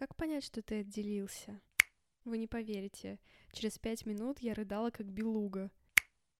Как 0.00 0.16
понять, 0.16 0.44
что 0.44 0.62
ты 0.62 0.80
отделился? 0.80 1.60
Вы 2.24 2.38
не 2.38 2.46
поверите. 2.46 3.18
Через 3.52 3.78
пять 3.78 4.06
минут 4.06 4.38
я 4.38 4.54
рыдала, 4.54 4.90
как 4.90 5.04
белуга. 5.04 5.70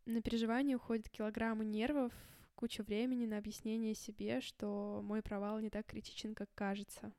На 0.06 0.22
переживание 0.22 0.76
уходят 0.76 1.10
килограммы 1.10 1.66
нервов, 1.66 2.14
куча 2.54 2.82
времени 2.82 3.26
на 3.26 3.36
объяснение 3.36 3.94
себе, 3.94 4.40
что 4.40 5.02
мой 5.04 5.20
провал 5.20 5.60
не 5.60 5.68
так 5.68 5.84
критичен, 5.84 6.34
как 6.34 6.48
кажется. 6.54 7.12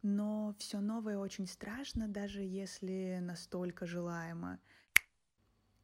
Но 0.00 0.54
все 0.58 0.80
новое 0.80 1.18
очень 1.18 1.46
страшно, 1.46 2.08
даже 2.08 2.40
если 2.40 3.18
настолько 3.20 3.84
желаемо. 3.84 4.58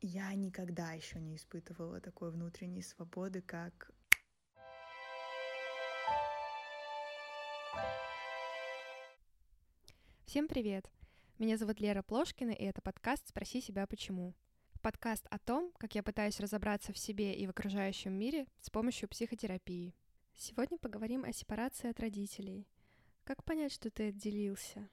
Я 0.00 0.32
никогда 0.32 0.92
еще 0.92 1.20
не 1.20 1.36
испытывала 1.36 2.00
такой 2.00 2.30
внутренней 2.30 2.80
свободы, 2.80 3.42
как 3.42 3.92
Всем 10.30 10.46
привет! 10.46 10.88
Меня 11.40 11.56
зовут 11.56 11.80
Лера 11.80 12.02
Плошкина, 12.02 12.52
и 12.52 12.62
это 12.62 12.80
подкаст 12.80 13.28
«Спроси 13.28 13.60
себя 13.60 13.84
почему». 13.88 14.32
Подкаст 14.80 15.26
о 15.28 15.40
том, 15.40 15.72
как 15.76 15.96
я 15.96 16.04
пытаюсь 16.04 16.38
разобраться 16.38 16.92
в 16.92 16.98
себе 16.98 17.34
и 17.34 17.48
в 17.48 17.50
окружающем 17.50 18.12
мире 18.12 18.46
с 18.60 18.70
помощью 18.70 19.08
психотерапии. 19.08 19.92
Сегодня 20.36 20.78
поговорим 20.78 21.24
о 21.24 21.32
сепарации 21.32 21.90
от 21.90 21.98
родителей. 21.98 22.68
Как 23.24 23.42
понять, 23.42 23.72
что 23.72 23.90
ты 23.90 24.10
отделился? 24.10 24.88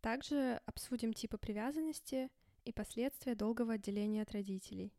Также 0.00 0.60
обсудим 0.66 1.12
типы 1.12 1.38
привязанности 1.38 2.28
и 2.64 2.72
последствия 2.72 3.36
долгого 3.36 3.74
отделения 3.74 4.22
от 4.22 4.32
родителей. 4.32 4.92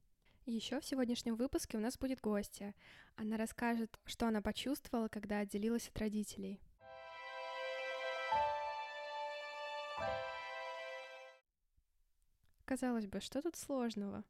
Еще 0.45 0.79
в 0.79 0.85
сегодняшнем 0.85 1.35
выпуске 1.35 1.77
у 1.77 1.81
нас 1.81 1.97
будет 1.97 2.21
гостья. 2.21 2.75
Она 3.17 3.35
расскажет, 3.35 3.99
что 4.05 4.25
она 4.25 4.41
почувствовала, 4.41 5.09
когда 5.09 5.39
отделилась 5.39 5.89
от 5.89 5.99
родителей— 5.99 6.61
Казалось 12.71 13.05
бы, 13.05 13.19
что 13.19 13.41
тут 13.41 13.57
сложного? 13.57 14.23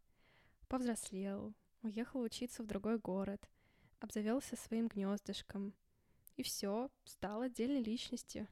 Повзрослел, 0.67 1.53
уехал 1.83 2.21
учиться 2.21 2.63
в 2.63 2.65
другой 2.65 2.97
город, 2.97 3.47
обзавелся 3.99 4.55
своим 4.55 4.87
гнездышком. 4.87 5.75
И 6.37 6.41
все, 6.41 6.89
стал 7.03 7.41
отдельной 7.41 7.83
личностью. 7.83 8.47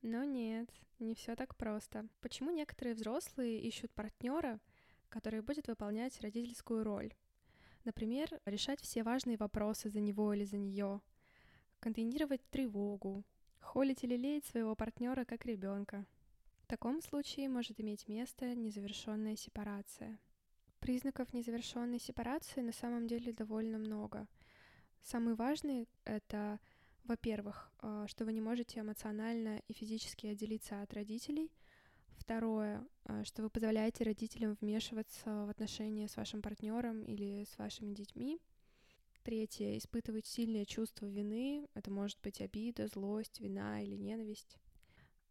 Но 0.00 0.22
нет, 0.22 0.70
не 1.00 1.16
все 1.16 1.34
так 1.34 1.56
просто. 1.56 2.06
Почему 2.20 2.52
некоторые 2.52 2.94
взрослые 2.94 3.60
ищут 3.62 3.90
партнера, 3.94 4.60
который 5.08 5.42
будет 5.42 5.66
выполнять 5.66 6.20
родительскую 6.20 6.84
роль? 6.84 7.12
Например, 7.82 8.28
решать 8.44 8.80
все 8.80 9.02
важные 9.02 9.38
вопросы 9.38 9.90
за 9.90 9.98
него 9.98 10.32
или 10.34 10.44
за 10.44 10.56
нее, 10.56 11.00
контейнировать 11.80 12.48
тревогу, 12.50 13.24
холить 13.58 14.04
или 14.04 14.16
леять 14.16 14.44
своего 14.44 14.76
партнера 14.76 15.24
как 15.24 15.46
ребенка. 15.46 16.06
В 16.66 16.68
таком 16.68 17.00
случае 17.00 17.48
может 17.48 17.80
иметь 17.80 18.08
место 18.08 18.56
незавершенная 18.56 19.36
сепарация. 19.36 20.18
Признаков 20.80 21.32
незавершенной 21.32 22.00
сепарации 22.00 22.60
на 22.60 22.72
самом 22.72 23.06
деле 23.06 23.32
довольно 23.32 23.78
много. 23.78 24.26
Самый 25.00 25.36
важный— 25.36 25.88
это, 26.04 26.58
во-первых, 27.04 27.70
э, 27.82 28.06
что 28.08 28.24
вы 28.24 28.32
не 28.32 28.40
можете 28.40 28.80
эмоционально 28.80 29.62
и 29.68 29.74
физически 29.74 30.26
отделиться 30.26 30.82
от 30.82 30.92
родителей. 30.92 31.52
Второе, 32.16 32.84
э, 33.04 33.22
что 33.22 33.44
вы 33.44 33.50
позволяете 33.50 34.02
родителям 34.02 34.58
вмешиваться 34.60 35.44
в 35.46 35.50
отношения 35.50 36.08
с 36.08 36.16
вашим 36.16 36.42
партнером 36.42 37.04
или 37.04 37.44
с 37.44 37.56
вашими 37.58 37.94
детьми. 37.94 38.40
Третье, 39.22 39.78
испытывать 39.78 40.26
сильное 40.26 40.64
чувство 40.64 41.06
вины. 41.06 41.68
Это 41.74 41.92
может 41.92 42.18
быть 42.22 42.40
обида, 42.40 42.88
злость, 42.88 43.38
вина 43.38 43.80
или 43.84 43.94
ненависть 43.94 44.58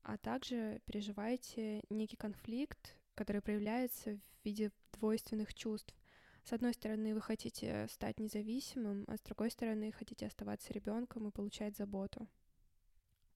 а 0.05 0.17
также 0.17 0.81
переживаете 0.85 1.81
некий 1.89 2.15
конфликт, 2.15 2.95
который 3.15 3.41
проявляется 3.41 4.15
в 4.15 4.45
виде 4.45 4.71
двойственных 4.93 5.53
чувств. 5.55 5.95
С 6.43 6.53
одной 6.53 6.73
стороны, 6.73 7.15
вы 7.15 7.21
хотите 7.21 7.87
стать 7.89 8.19
независимым, 8.19 9.05
а 9.07 9.17
с 9.17 9.21
другой 9.21 9.49
стороны, 9.49 9.91
хотите 9.91 10.27
оставаться 10.27 10.71
ребенком 10.73 11.27
и 11.27 11.31
получать 11.31 11.75
заботу. 11.75 12.27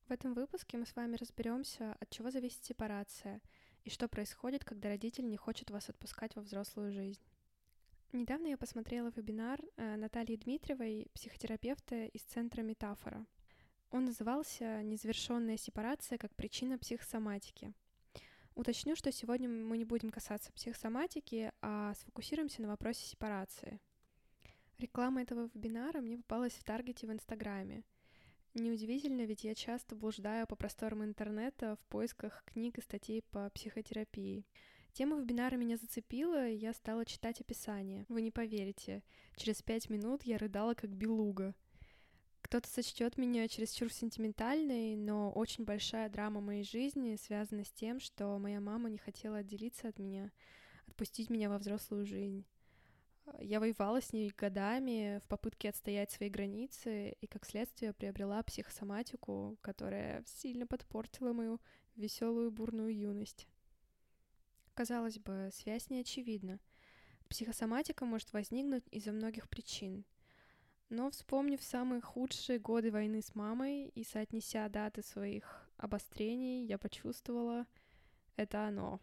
В 0.08 0.12
этом 0.12 0.36
выпуске 0.36 0.78
мы 0.78 0.86
с 0.86 0.96
вами 0.96 1.16
разберемся, 1.16 1.96
от 2.00 2.10
чего 2.12 2.30
зависит 2.30 2.64
сепарация 2.64 3.42
и 3.84 3.90
что 3.90 4.08
происходит, 4.08 4.64
когда 4.64 4.90
родитель 4.90 5.28
не 5.28 5.38
хочет 5.38 5.72
вас 5.72 5.90
отпускать 5.90 6.36
во 6.36 6.44
взрослую 6.44 6.92
жизнь. 6.92 7.22
Недавно 8.12 8.48
я 8.48 8.58
посмотрела 8.58 9.12
вебинар 9.16 9.60
э, 9.78 9.96
Натальи 9.96 10.36
Дмитриевой, 10.36 11.08
психотерапевта 11.14 12.06
из 12.06 12.22
Центра 12.22 12.62
Метафора— 12.62 13.26
он 13.92 14.06
назывался 14.06 14.84
«Незавершенная 14.84 15.58
сепарация 15.58 16.18
как 16.18 16.36
причина 16.36 16.78
психосоматики». 16.78 17.74
Уточню, 18.56 18.96
что 18.96 19.12
сегодня 19.12 19.48
мы 19.48 19.78
не 19.78 19.86
будем 19.86 20.12
касаться 20.12 20.52
психосоматики, 20.52 21.52
а 21.62 21.94
сфокусируемся 21.96 22.62
на 22.62 22.68
вопросе 22.68 23.06
сепарации. 23.06 23.80
Реклама 24.78 25.22
этого 25.22 25.50
вебинара 25.54 26.02
мне 26.02 26.18
попалась 26.18 26.54
в 26.54 26.64
Таргете 26.64 27.08
в 27.08 27.12
Инстаграме. 27.12 27.84
Неудивительно, 28.54 29.22
ведь 29.22 29.44
я 29.44 29.56
часто 29.56 29.96
блуждаю 29.96 30.46
по 30.46 30.56
просторам 30.56 31.04
интернета 31.04 31.76
в 31.78 31.86
поисках 31.86 32.44
книг 32.46 32.78
и 32.78 32.82
статей 32.82 33.24
по 33.32 33.50
психотерапии. 33.52 34.46
Тема 34.92 35.20
вебинара 35.20 35.56
меня 35.56 35.78
зацепила, 35.78 36.50
и 36.50 36.58
я 36.58 36.74
стала 36.74 37.06
читать 37.06 37.40
описание. 37.42 38.06
Вы 38.10 38.22
не 38.22 38.32
поверите, 38.32 39.04
через 39.36 39.62
пять 39.62 39.90
минут 39.90 40.24
я 40.24 40.38
рыдала 40.38 40.74
как 40.74 40.90
белуга— 40.90 41.56
кто-то 42.50 42.68
сочтет 42.68 43.20
меня 43.20 43.48
чересчур 43.48 43.94
сентиментальной, 43.94 44.96
но 44.96 45.32
очень 45.32 45.66
большая 45.66 46.10
драма 46.10 46.42
моей 46.42 46.64
жизни 46.64 47.16
связана 47.16 47.64
с 47.64 47.70
тем, 47.70 48.00
что 48.00 48.40
моя 48.40 48.60
мама 48.60 48.90
не 48.90 48.98
хотела 48.98 49.38
отделиться 49.38 49.88
от 49.88 50.00
меня, 50.00 50.32
отпустить 50.88 51.30
меня 51.30 51.48
во 51.48 51.60
взрослую 51.60 52.08
жизнь. 52.08 52.44
Я 53.40 53.60
воевала 53.60 54.02
с 54.02 54.14
ней 54.14 54.34
годами 54.36 55.22
в 55.24 55.28
попытке 55.28 55.70
отстоять 55.70 56.10
свои 56.10 56.30
границы 56.30 57.12
и, 57.22 57.28
как 57.28 57.46
следствие, 57.46 57.94
приобрела 57.94 58.42
психосоматику, 58.42 59.60
которая 59.62 60.24
сильно 60.26 60.66
подпортила 60.66 61.34
мою 61.34 61.62
веселую 61.98 62.50
бурную 62.50 62.98
юность. 62.98 63.48
Казалось 64.74 65.20
бы, 65.20 65.52
связь 65.54 65.92
не 65.92 66.00
очевидна. 66.00 66.60
Психосоматика 67.28 68.06
может 68.06 68.34
возникнуть 68.34 68.88
из-за 68.90 69.12
многих 69.12 69.48
причин— 69.50 70.04
но 70.90 71.12
вспомнив 71.12 71.62
самые 71.62 72.02
худшие 72.02 72.60
годы 72.60 72.92
войны 72.92 73.22
с 73.22 73.36
мамой 73.36 73.90
и 73.90 74.04
соотнеся 74.04 74.68
даты 74.70 75.04
своих 75.04 75.70
обострений, 75.78 76.66
я 76.66 76.78
почувствовала, 76.78 77.68
это 78.36 78.66
оно. 78.66 79.00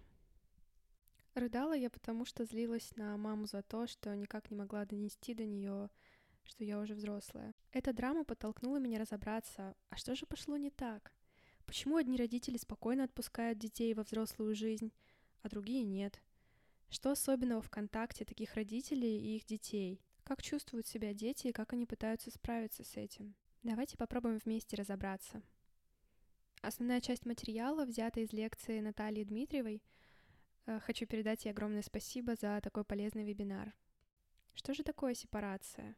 Рыдала 1.35 1.75
я 1.75 1.91
потому, 1.91 2.25
что 2.25 2.45
злилась 2.45 2.97
на 2.97 3.17
маму 3.17 3.47
за 3.47 3.63
то, 3.63 3.87
что 3.87 4.17
никак 4.17 4.51
не 4.51 4.57
могла 4.57 4.85
донести 4.85 5.35
до 5.35 5.45
нее, 5.45 5.91
что 6.45 6.65
я 6.65 6.81
уже 6.81 6.95
взрослая. 6.95 7.55
Эта 7.73 7.93
драма 7.93 8.25
подтолкнула 8.25 8.79
меня 8.79 8.99
разобраться, 8.99 9.77
а 9.91 9.97
что 9.97 10.15
же 10.15 10.27
пошло 10.27 10.57
не 10.57 10.71
так? 10.71 11.13
Почему 11.67 11.97
одни 11.97 12.17
родители 12.17 12.57
спокойно 12.57 13.05
отпускают 13.05 13.59
детей 13.59 13.93
во 13.93 14.05
взрослую 14.05 14.55
жизнь, 14.55 14.93
а 15.43 15.49
другие 15.49 15.85
нет? 15.85 16.23
Что 16.89 17.11
особенного 17.11 17.61
в 17.61 17.71
контакте 17.71 18.25
таких 18.25 18.55
родителей 18.55 19.19
и 19.19 19.37
их 19.37 19.45
детей? 19.45 20.01
Как 20.27 20.43
чувствуют 20.43 20.89
себя 20.89 21.15
дети 21.15 21.47
и 21.47 21.53
как 21.53 21.73
они 21.73 21.87
пытаются 21.87 22.33
справиться 22.33 22.83
с 22.83 22.97
этим? 22.97 23.37
Давайте 23.63 23.97
попробуем 23.97 24.39
вместе 24.39 24.75
разобраться. 24.75 25.41
Основная 26.63 27.01
часть 27.01 27.27
материала 27.27 27.85
взята 27.85 28.19
из 28.19 28.33
лекции 28.33 28.81
Натальи 28.81 29.23
Дмитриевой. 29.23 29.85
Э, 30.67 30.81
хочу 30.81 31.07
передать 31.07 31.45
ей 31.45 31.53
огромное 31.53 31.83
спасибо 31.83 32.35
за 32.35 32.61
такой 32.61 32.85
полезный 32.85 33.23
вебинар. 33.23 33.73
Что 34.55 34.75
же 34.75 34.83
такое 34.83 35.15
сепарация? 35.15 35.95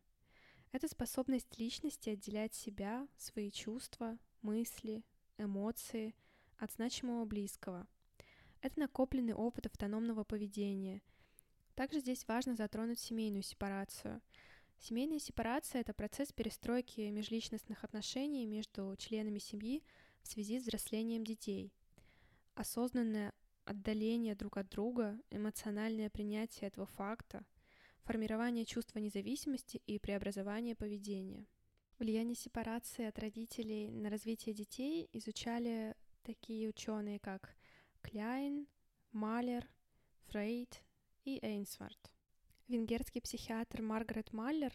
Это 0.73 0.89
способность 0.89 1.59
личности 1.59 2.11
отделять 2.11 2.53
себя, 2.53 3.09
свои 3.17 3.51
чувства, 3.51 4.19
мысли, 4.43 5.07
эмоции 5.39 6.15
от 6.59 6.71
значимого 6.73 7.25
близкого. 7.25 7.89
Это 8.61 8.79
накопленный 8.79 9.33
опыт 9.33 9.65
автономного 9.65 10.23
поведения— 10.23 11.01
также 11.79 12.01
здесь 12.01 12.27
важно 12.27 12.57
затронуть 12.57 12.99
семейную 12.99 13.45
сепарацию. 13.45 14.21
Семейная 14.81 15.21
сепарация— 15.21 15.81
это 15.83 15.95
процесс 15.95 16.33
перестройки 16.33 17.03
межличностных 17.03 17.85
отношений 17.85 18.47
между 18.47 18.97
членами 18.99 19.39
семьи 19.39 19.85
в 20.21 20.27
связи 20.27 20.59
с 20.59 20.65
взрослением 20.65 21.23
детей. 21.23 21.73
Осознанное 22.57 23.33
отдаление 23.65 24.35
друг 24.35 24.57
от 24.57 24.69
друга, 24.69 25.21
эмоциональное 25.31 26.11
принятие 26.11 26.67
этого 26.67 26.85
факта, 26.85 27.45
формирование 28.03 28.65
чувства 28.65 28.99
независимости 28.99 29.81
и 29.87 30.01
преобразование 30.01 30.75
поведения. 30.75 31.47
Влияние 32.01 32.35
сепарации 32.35 33.05
от 33.05 33.21
родителей 33.21 33.89
на 33.89 34.11
развитие 34.11 34.53
детей 34.53 35.09
изучали 35.13 35.95
такие 36.25 36.71
ученые, 36.71 37.21
как 37.21 37.55
Кляйн, 38.03 38.67
Малер, 39.13 39.65
Фрейд, 40.27 40.83
и 41.25 41.39
Эйнсворт. 41.43 42.11
Венгерский 42.69 43.21
психиатр 43.21 43.83
Маргарет 43.83 44.33
Маллер 44.33 44.73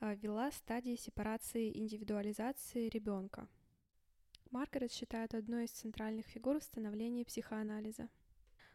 а, 0.00 0.14
вела 0.14 0.50
стадии 0.52 0.96
сепарации 0.96 1.76
индивидуализации 1.76 2.88
ребенка. 2.88 3.48
Маргарет 4.50 4.92
считают 4.92 5.34
одной 5.34 5.64
из 5.64 5.70
центральных 5.70 6.26
фигур 6.26 6.60
в 6.60 6.62
становлении 6.62 7.24
психоанализа. 7.24 8.08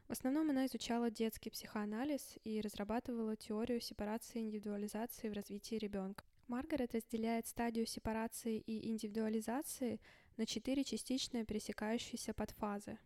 В 0.07 0.12
основном 0.12 0.50
она 0.50 0.66
изучала 0.66 1.12
детский 1.12 1.51
психоанализ 1.51 2.40
и 2.44 2.62
разрабатывала 2.62 3.36
теорию 3.36 3.80
сепарации 3.80 4.40
индивидуализации 4.40 5.30
в 5.30 5.34
развитии 5.34 5.75
ребенка. 5.75 6.25
Маргарет 6.48 6.95
разделяет 6.95 7.45
стадию 7.45 7.86
сепарации 7.86 8.57
и 8.57 8.90
индивидуализации 8.90 10.02
на 10.36 10.48
четыре 10.48 10.84
частично 10.84 11.45
пересекающиеся 11.45 12.34
подфазы. 12.34 12.98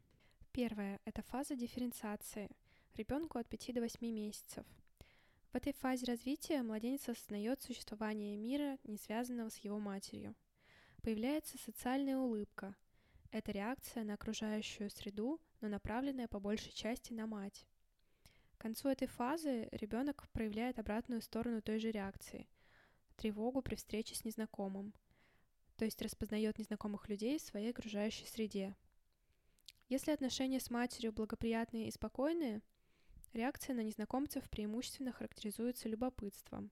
Первая– 0.54 1.02
это 1.06 1.24
фаза 1.24 1.56
дифференциации, 1.56 2.50
ребенку 2.96 3.38
от 3.38 3.48
5 3.48 3.74
до 3.74 3.82
8 3.82 4.00
месяцев. 4.12 4.66
В 5.52 5.56
этой 5.56 5.74
фазе 5.74 6.06
развития 6.06 6.62
младенец 6.64 7.08
осознает 7.08 7.62
существование 7.62 8.36
мира, 8.36 8.78
не 8.84 8.98
связанного 8.98 9.50
с 9.50 9.58
его 9.58 9.80
матерью. 9.80 10.36
Появляется 11.02 11.58
социальная 11.58 12.18
улыбка. 12.18 12.76
Это 13.32 13.52
реакция 13.52 14.04
на 14.04 14.14
окружающую 14.14 14.90
среду, 14.90 15.40
но 15.62 15.68
направленная 15.68 16.28
по 16.28 16.40
большей 16.40 16.72
части 16.72 17.14
на 17.14 17.28
мать. 17.28 17.66
К 18.58 18.62
концу 18.62 18.90
этой 18.90 19.08
фазы 19.08 19.70
ребенок 19.72 20.28
проявляет 20.32 20.80
обратную 20.80 21.22
сторону 21.22 21.62
той 21.62 21.80
же 21.80 21.92
реакции– 21.92 22.48
тревогу 23.16 23.62
при 23.62 23.76
встрече 23.76 24.16
с 24.16 24.26
незнакомым, 24.26 24.94
то 25.78 25.86
есть 25.86 26.02
распознает 26.02 26.58
незнакомых 26.58 27.08
людей 27.10 27.38
в 27.38 27.42
своей 27.42 27.72
окружающей 27.72 28.26
среде. 28.26 28.76
Если 29.90 30.12
отношения 30.12 30.60
с 30.60 30.70
матерью 30.70 31.14
благоприятные 31.14 31.88
и 31.88 31.92
спокойные, 31.92 32.62
реакция 33.34 33.76
на 33.76 33.82
незнакомцев 33.82 34.50
преимущественно 34.50 35.12
характеризуется 35.12 35.90
любопытством. 35.90 36.72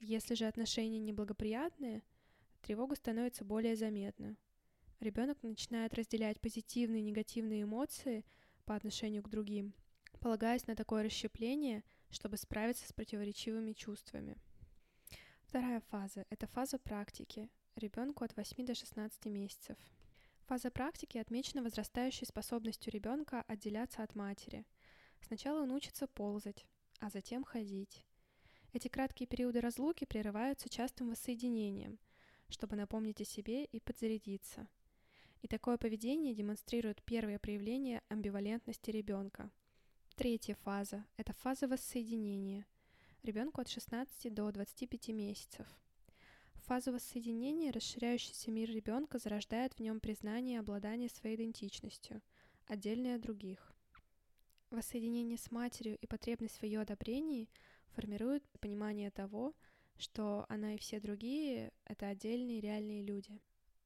Если 0.00 0.34
же 0.34 0.46
отношения 0.46 0.98
неблагоприятные– 0.98 2.02
тревога 2.60 2.96
становится 2.96 3.44
более 3.44 3.76
заметна. 3.76 4.36
Ребенок 5.00 5.42
начинает 5.42 5.94
разделять 5.94 6.40
позитивные 6.40 7.00
и 7.00 7.04
негативные 7.04 7.62
эмоции 7.62 8.24
по 8.64 8.74
отношению 8.74 9.22
к 9.22 9.28
другим, 9.28 9.74
полагаясь 10.20 10.66
на 10.66 10.74
такое 10.74 11.04
расщепление, 11.04 11.84
чтобы 12.10 12.36
справиться 12.36 12.86
с 12.86 12.92
противоречивыми 12.92 13.72
чувствами. 13.72 14.36
Вторая 15.44 15.80
фаза– 15.88 16.26
это 16.30 16.46
фаза 16.46 16.78
практики, 16.78 17.48
ребенку 17.76 18.24
от 18.24 18.36
8 18.36 18.66
до 18.66 18.74
16 18.74 19.26
месяцев. 19.26 19.78
Фаза 20.46 20.70
практики 20.70 21.18
отмечена 21.18 21.62
возрастающей 21.62 22.26
способностью 22.26 22.92
ребенка 22.92 23.42
отделяться 23.46 24.02
от 24.02 24.14
матери. 24.14 24.66
Сначала 25.26 25.62
он 25.62 25.70
учится 25.72 26.06
ползать, 26.06 26.66
а 27.00 27.10
затем 27.10 27.44
ходить. 27.44 28.04
Эти 28.72 28.88
краткие 28.88 29.26
периоды 29.26 29.60
разлуки 29.60 30.04
прерываются 30.04 30.68
частым 30.68 31.10
воссоединением, 31.10 31.98
чтобы 32.48 32.76
напомнить 32.76 33.20
о 33.20 33.24
себе 33.24 33.64
и 33.64 33.80
подзарядиться. 33.80 34.68
И 35.40 35.48
такое 35.48 35.78
поведение 35.78 36.34
демонстрирует 36.34 37.02
первое 37.02 37.38
проявление 37.38 38.02
амбивалентности 38.08 38.90
ребенка. 38.90 39.50
Третья 40.16 40.56
фаза– 40.56 41.06
это 41.16 41.32
фаза 41.32 41.68
воссоединения. 41.68 42.66
Ребенку 43.22 43.60
от 43.60 43.68
16 43.68 44.34
до 44.34 44.50
25 44.50 45.08
месяцев. 45.08 45.66
В 46.54 46.60
фазу 46.62 46.92
воссоединения 46.92 47.72
расширяющийся 47.72 48.50
мир 48.50 48.68
ребенка 48.68 49.18
зарождает 49.18 49.74
в 49.74 49.80
нем 49.80 50.00
признание 50.00 50.60
обладания 50.60 51.08
своей 51.08 51.36
идентичностью, 51.36 52.20
отдельной 52.66 53.14
от 53.14 53.22
других. 53.22 53.72
Воссоединение 54.70 55.38
с 55.38 55.50
матерью 55.50 55.96
и 55.96 56.06
потребность 56.06 56.58
в 56.58 56.62
ее 56.62 56.80
одобрении 56.80 57.48
формируют 57.92 58.44
понимание 58.60 59.10
того, 59.10 59.54
что 59.96 60.44
она 60.50 60.74
и 60.74 60.78
все 60.78 61.00
другие— 61.00 61.72
это 61.86 62.08
отдельные 62.08 62.60
реальные 62.60 63.02
люди. 63.02 63.40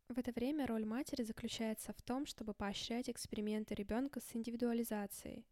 В 0.09 0.19
это 0.19 0.33
время 0.33 0.67
роль 0.67 0.85
матери 0.85 1.23
заключается 1.23 1.93
в 1.93 2.03
том, 2.03 2.27
чтобы 2.27 2.53
поощрять 2.53 3.09
эксперименты 3.09 3.77
ребенка 3.77 4.21
с 4.21 4.35
индивидуализацией, 4.35 5.47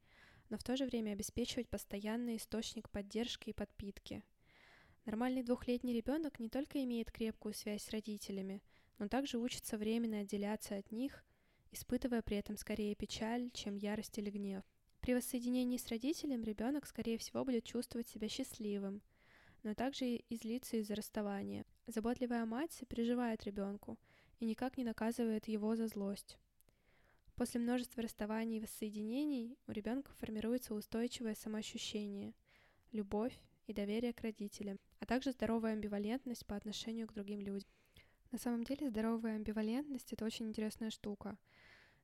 но 0.49 0.59
в 0.59 0.65
то 0.65 0.77
же 0.77 0.85
время 0.85 1.13
обеспечивать 1.13 1.69
постоянный 1.69 2.37
источник 2.37 2.91
поддержки 2.91 3.51
и 3.51 3.55
подпитки. 3.55 4.25
Нормальный 5.07 5.45
двухлетний 5.45 5.95
ребенок 5.95 6.41
не 6.41 6.49
только 6.49 6.83
имеет 6.83 7.13
крепкую 7.13 7.55
связь 7.55 7.85
с 7.85 7.91
родителями, 7.91 8.63
но 8.99 9.07
также 9.07 9.39
учится 9.39 9.79
временно 9.79 10.19
отделяться 10.19 10.77
от 10.77 10.91
них, 10.91 11.25
испытывая 11.71 12.21
при 12.21 12.37
этом 12.37 12.57
скорее 12.57 12.97
печаль, 12.97 13.51
чем 13.53 13.77
ярость 13.77 14.19
или 14.19 14.29
гнев. 14.29 14.65
При 15.01 15.15
воссоединении 15.15 15.79
с 15.79 15.89
родителем 15.89 16.45
ребенок, 16.45 16.87
скорее 16.87 17.17
всего, 17.17 17.45
будет 17.45 17.65
чувствовать 17.65 18.09
себя 18.09 18.29
счастливым, 18.29 19.01
но 19.63 19.75
также 19.75 20.17
и 20.17 20.37
злится 20.37 20.77
из-за 20.77 20.95
расставания. 20.95 21.65
Заботливая 21.87 22.45
мать 22.45 22.83
переживает 22.89 23.45
ребенку 23.45 23.99
и 24.41 24.45
никак 24.45 24.77
не 24.77 24.85
наказывает 24.85 25.49
его 25.49 25.75
за 25.75 25.87
злость. 25.87 26.39
После 27.35 27.59
множества 27.61 28.03
расставаний 28.03 28.59
и 28.59 28.61
воссоединений 28.61 29.57
у 29.67 29.73
ребенка 29.73 30.13
формируется 30.19 30.75
устойчивое 30.75 31.35
самоощущение, 31.35 32.35
любовь 32.93 33.39
и 33.67 33.73
доверие 33.73 34.13
к 34.13 34.21
родителям, 34.21 34.79
а 34.99 35.07
также 35.07 35.33
здоровая 35.33 35.73
амбивалентность 35.73 36.45
по 36.45 36.57
отношению 36.57 37.07
к 37.07 37.15
другим 37.15 37.41
людям. 37.41 37.71
На 38.31 38.39
самом 38.39 38.65
деле 38.65 38.91
здоровая 38.91 39.37
амбивалентность— 39.37 40.13
это 40.13 40.27
очень 40.27 40.49
интересная 40.49 40.91
штука. 40.91 41.39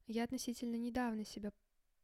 Я 0.07 0.25
относительно 0.25 0.77
недавно 0.77 1.25
себя 1.25 1.53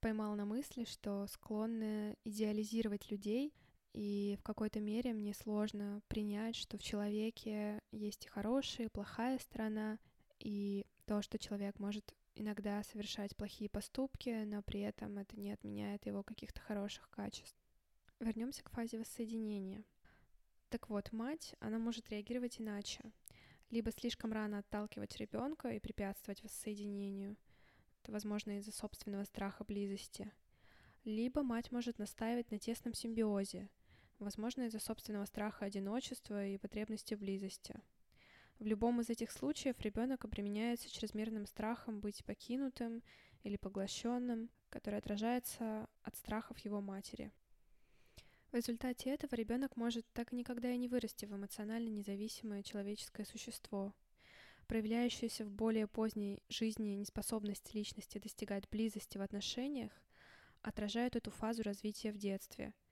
поймал 0.02 0.34
на 0.34 0.44
мысли, 0.44 0.84
что 0.84 1.26
склонна 1.28 2.16
идеализировать 2.24 3.10
людей 3.10 3.54
и 3.92 4.36
в 4.40 4.42
какой-то 4.42 4.80
мере 4.80 5.12
мне 5.12 5.32
сложно 5.32 6.02
принять, 6.08 6.56
что 6.56 6.76
в 6.76 6.82
человеке 6.82 7.80
есть 7.92 8.26
и 8.26 8.28
хорошая, 8.28 8.88
и 8.88 8.90
плохая 8.90 9.38
сторона, 9.38 9.98
и 10.40 10.84
то, 11.06 11.22
что 11.22 11.38
человек 11.38 11.78
может 11.78 12.14
иногда 12.34 12.82
совершать 12.82 13.36
плохие 13.36 13.70
поступки, 13.70 14.44
но 14.44 14.62
при 14.62 14.80
этом 14.80 15.18
это 15.18 15.38
не 15.38 15.52
отменяет 15.52 16.04
его 16.04 16.24
каких-то 16.24 16.60
хороших 16.60 17.08
качеств. 17.10 17.56
Вернемся 18.18 18.64
к 18.64 18.70
фазе 18.70 18.98
воссоединения. 18.98 19.84
Так 20.68 20.88
вот, 20.88 21.12
мать, 21.12 21.54
она 21.60 21.78
может 21.78 22.08
реагировать 22.08 22.60
иначе. 22.60 23.00
Либо 23.70 23.92
слишком 23.92 24.32
рано 24.32 24.58
отталкивать 24.58 25.16
ребенка 25.16 25.68
и 25.68 25.78
препятствовать 25.80 26.42
воссоединению. 26.42 27.36
Это, 28.02 28.12
возможно, 28.12 28.58
из-за 28.58 28.72
собственного 28.72 29.24
страха 29.24 29.64
близости. 29.64 30.32
Либо 31.04 31.42
мать 31.42 31.72
может 31.72 31.98
настаивать 31.98 32.50
на 32.50 32.58
тесном 32.58 32.94
симбиозе— 32.94 33.70
возможно, 34.22 34.62
из-за 34.62 34.78
собственного 34.78 35.24
страха 35.26 35.66
одиночества 35.66 36.46
и 36.46 36.58
потребности 36.58 37.14
близости. 37.14 37.80
В 38.58 38.66
любом 38.66 39.00
из 39.00 39.10
этих 39.10 39.32
случаев 39.32 39.80
ребенок 39.80 40.24
обременяется 40.24 40.90
чрезмерным 40.90 41.46
страхом 41.46 42.00
быть 42.00 42.24
покинутым 42.24 43.02
или 43.42 43.56
поглощенным, 43.56 44.50
который 44.70 44.98
отражается 44.98 45.88
от 46.02 46.16
страхов 46.16 46.58
его 46.60 46.80
матери. 46.80 47.32
В 48.52 48.54
результате 48.54 49.10
этого 49.10 49.34
ребенок 49.34 49.76
может 49.76 50.06
так 50.12 50.32
и 50.32 50.36
никогда 50.36 50.70
и 50.70 50.76
не 50.76 50.86
вырасти 50.86 51.24
в 51.24 51.34
эмоционально 51.34 51.88
независимое 51.88 52.62
человеческое 52.62 53.24
существо. 53.24 53.92
Проявляющаяся 54.72 55.44
в 55.44 55.50
более 55.50 55.86
поздней 55.86 56.42
жизни 56.48 56.94
неспособность 56.94 57.74
личности 57.74 58.16
достигать 58.16 58.68
близости 58.70 59.18
в 59.18 59.22
отношениях 59.22 59.92
отражает 60.62 61.14
эту 61.14 61.30
фазу 61.30 61.62
развития 61.62 62.10
в 62.10 62.16
детстве– 62.16 62.72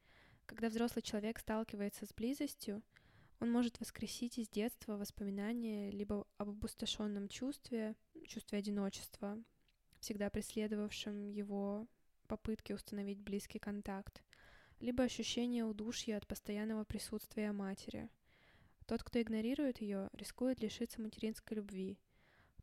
когда 0.51 0.69
взрослый 0.69 1.03
человек 1.03 1.39
сталкивается 1.39 2.07
с 2.07 2.13
близостью, 2.13 2.83
он 3.39 3.53
может 3.53 3.79
воскресить 3.79 4.37
из 4.37 4.49
детства 4.49 4.97
воспоминания 4.97 5.93
либо 5.93 6.27
об 6.39 6.49
опустошенном 6.49 7.29
чувстве, 7.29 7.95
чувстве 8.27 8.59
одиночества, 8.59 9.39
всегда 10.01 10.29
преследовавшем 10.29 11.29
его 11.29 11.87
попытки 12.27 12.73
установить 12.73 13.21
близкий 13.21 13.61
контакт, 13.61 14.25
либо 14.81 15.05
ощущение 15.05 15.65
удушья 15.65 16.17
от 16.17 16.27
постоянного 16.27 16.83
присутствия 16.83 17.53
матери. 17.53 18.11
Тот, 18.91 19.05
кто 19.05 19.23
игнорирует 19.23 19.81
ее, 19.81 20.11
рискует 20.15 20.61
лишиться 20.61 21.01
материнской 21.01 21.59
любви. 21.59 21.97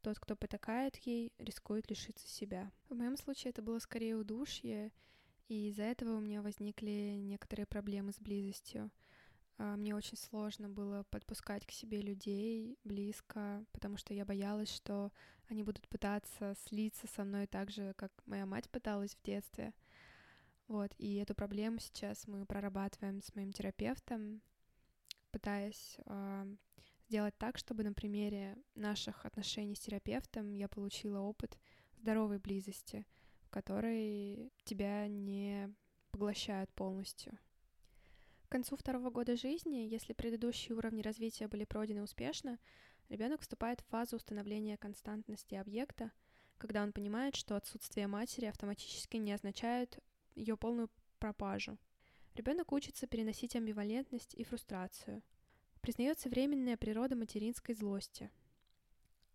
Тот, 0.01 0.19
кто 0.19 0.35
потакает 0.35 0.97
ей, 0.97 1.31
рискует 1.37 1.89
лишиться 1.89 2.27
себя. 2.27 2.69
В 2.89 2.95
моем 2.95 3.15
случае 3.15 3.51
это 3.51 3.61
было 3.61 3.79
скорее 3.79 4.17
удушье, 4.17 4.91
и 5.47 5.69
из-за 5.69 5.83
этого 5.83 6.17
у 6.17 6.19
меня 6.19 6.41
возникли 6.41 7.15
некоторые 7.17 7.65
проблемы 7.65 8.11
с 8.11 8.19
близостью. 8.19 8.91
А, 9.57 9.77
мне 9.77 9.95
очень 9.95 10.17
сложно 10.17 10.67
было 10.67 11.05
подпускать 11.11 11.65
к 11.65 11.71
себе 11.71 12.01
людей 12.01 12.77
близко, 12.83 13.63
потому 13.71 13.95
что 13.95 14.13
я 14.13 14.25
боялась, 14.25 14.69
что 14.69 15.13
они 15.47 15.63
будут 15.63 15.87
пытаться 15.87 16.55
слиться 16.65 17.07
со 17.07 17.23
мной 17.23 17.47
так 17.47 17.71
же, 17.71 17.93
как 17.95 18.11
моя 18.25 18.45
мать 18.45 18.69
пыталась 18.69 19.15
в 19.15 19.23
детстве. 19.23 19.73
Вот, 20.67 20.93
и 20.97 21.15
эту 21.15 21.35
проблему 21.35 21.79
сейчас 21.79 22.27
мы 22.27 22.45
прорабатываем 22.45 23.21
с 23.21 23.33
моим 23.33 23.53
терапевтом, 23.53 24.41
пытаясь 25.31 25.97
э, 26.05 26.45
сделать 27.07 27.37
так, 27.37 27.57
чтобы 27.57 27.83
на 27.83 27.93
примере 27.93 28.57
наших 28.75 29.25
отношений 29.25 29.75
с 29.75 29.79
терапевтом 29.79 30.53
я 30.53 30.67
получила 30.67 31.19
опыт 31.19 31.57
здоровой 31.97 32.39
близости— 32.39 33.05
в 33.47 33.49
которой 33.49 34.51
тебя 34.65 35.07
не 35.07 35.73
поглощают 36.11 36.69
полностью. 36.73 37.39
К 38.43 38.51
концу 38.51 38.75
второго 38.75 39.09
года 39.09 39.37
жизни, 39.37 39.87
если 39.89 40.11
предыдущие 40.11 40.75
уровни 40.75 41.01
развития 41.01 41.47
были 41.47 41.63
пройдены 41.63 42.03
успешно, 42.03 42.59
Ребенок 43.09 43.41
вступает 43.41 43.79
в 43.81 43.85
фазу 43.85 44.17
установления 44.17 44.77
константности 44.77 45.55
объекта, 45.55 46.11
когда 46.57 46.83
он 46.83 46.91
понимает, 46.91 47.35
что 47.35 47.55
отсутствие 47.55 48.07
матери 48.07 48.45
автоматически 48.45 49.15
не 49.17 49.31
означает 49.31 49.99
ее 50.35 50.57
полную 50.57 50.89
пропажу. 51.19 51.77
Ребенок 52.37 52.71
учится 52.71 53.07
переносить 53.07 53.55
амбивалентность 53.55 54.35
и 54.35 54.43
фрустрацию. 54.43 55.23
Признается 55.81 56.29
временная 56.29 56.77
природа 56.77 57.15
материнской 57.15 57.73
злости. 57.73 58.29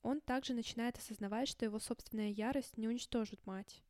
Он 0.02 0.20
также 0.20 0.54
начинает 0.54 0.98
осознавать, 0.98 1.48
что 1.48 1.64
его 1.64 1.80
собственная 1.80 2.28
ярость 2.28 2.76
не 2.76 2.86
уничтожит 2.86 3.44
мать. 3.44 3.82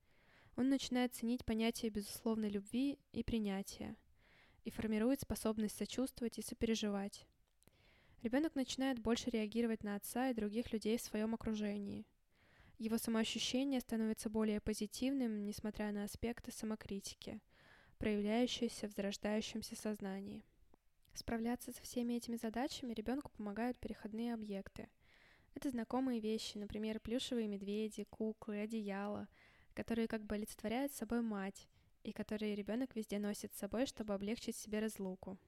Он 0.57 0.71
начинает 0.71 1.15
ценить 1.15 1.45
понятие 1.45 1.91
безусловной 1.91 2.49
любви 2.49 2.99
и 3.13 3.23
принятия 3.23 3.97
и 4.65 4.71
формирует 4.71 5.21
способность 5.21 5.77
сочувствовать 5.77 6.39
и 6.39 6.43
сопереживать. 6.43 7.27
Ребенок 8.23 8.55
начинает 8.55 8.99
больше 8.99 9.29
реагировать 9.29 9.85
на 9.85 9.97
отца 9.97 10.31
и 10.31 10.35
других 10.35 10.73
людей 10.73 10.97
в 10.97 11.03
своем 11.03 11.35
окружении. 11.35 12.07
Его 12.79 12.97
самоощущение 12.97 13.81
становится 13.81 14.31
более 14.31 14.63
позитивным, 14.63 15.45
несмотря 15.45 15.93
на 15.93 16.05
аспекты 16.05 16.51
самокритики, 16.51 17.43
проявляющиеся 18.03 18.89
в 18.89 18.91
зарождающемся 18.91 19.77
сознании. 19.77 20.43
Справляться 21.15 21.71
со 21.71 21.81
всеми 21.83 22.15
этими 22.15 22.35
задачами 22.35 22.93
ребенку 22.95 23.31
помогают 23.31 23.79
переходные 23.79 24.35
объекты. 24.35 24.89
Это 25.55 25.71
знакомые 25.71 26.19
вещи, 26.19 26.59
например, 26.59 26.99
плюшевые 26.99 27.47
медведи, 27.47 28.03
куклы, 28.11 28.59
одеяло, 28.59 29.29
которые 29.73 30.09
как 30.09 30.25
бы 30.25 30.35
олицетворяют 30.35 30.93
собой 30.93 31.23
мать, 31.23 31.69
и 32.03 32.11
которые 32.11 32.57
ребенок 32.57 32.97
везде 32.97 33.21
носит 33.21 33.55
с 33.55 33.59
собой, 33.59 33.87
чтобы 33.87 34.15
облегчить 34.15 34.57
себе 34.57 34.81
разлуку. 34.81 35.39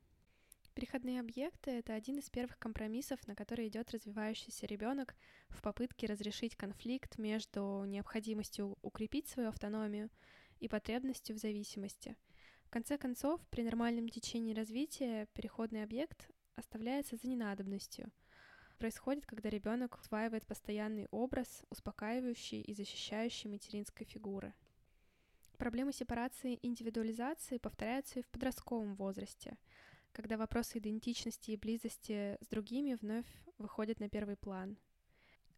Переходные 0.75 1.19
объекты— 1.19 1.71
это 1.73 1.95
один 1.95 2.21
из 2.21 2.31
первых 2.31 2.57
компромиссов, 2.61 3.27
на 3.27 3.35
который 3.35 3.67
идет 3.67 3.91
развивающийся 3.91 4.67
ребенок 4.67 5.17
в 5.49 5.61
попытке 5.61 6.07
разрешить 6.07 6.55
конфликт 6.55 7.19
между 7.19 7.83
необходимостью 7.85 8.79
укрепить 8.81 9.27
свою 9.27 9.49
автономию 9.49 10.09
и 10.61 10.69
потребностью 10.69 11.35
в 11.35 11.41
зависимости. 11.41 12.17
Конце 12.75 12.99
концов, 12.99 13.40
при 13.50 13.62
нормальном 13.62 14.09
течении 14.09 14.52
развития 14.52 15.28
переходный 15.35 15.85
объект 15.85 16.28
оставляется 16.57 17.14
за 17.14 17.28
ненадобностью. 17.28 18.11
Происходит, 18.78 19.26
когда 19.26 19.49
ребенок 19.49 19.97
усваивает 19.97 20.45
постоянный 20.45 21.07
образ, 21.12 21.62
успокаивающий 21.71 22.62
и 22.62 22.75
защищающий 22.75 23.49
материнской 23.49 24.04
фигуры. 24.04 24.54
Проблемы 25.57 25.93
сепарации 25.93 26.54
и 26.54 26.66
индивидуализации 26.66 27.59
повторяются 27.59 28.19
и 28.19 28.23
в 28.23 28.26
подростковом 28.26 28.97
возрасте— 28.97 29.57
когда 30.12 30.37
вопросы 30.37 30.78
идентичности 30.78 31.52
и 31.52 31.57
близости 31.57 32.38
с 32.40 32.49
другими 32.49 32.95
вновь 32.95 33.26
выходят 33.59 34.00
на 34.00 34.09
первый 34.09 34.37
план. 34.37 34.78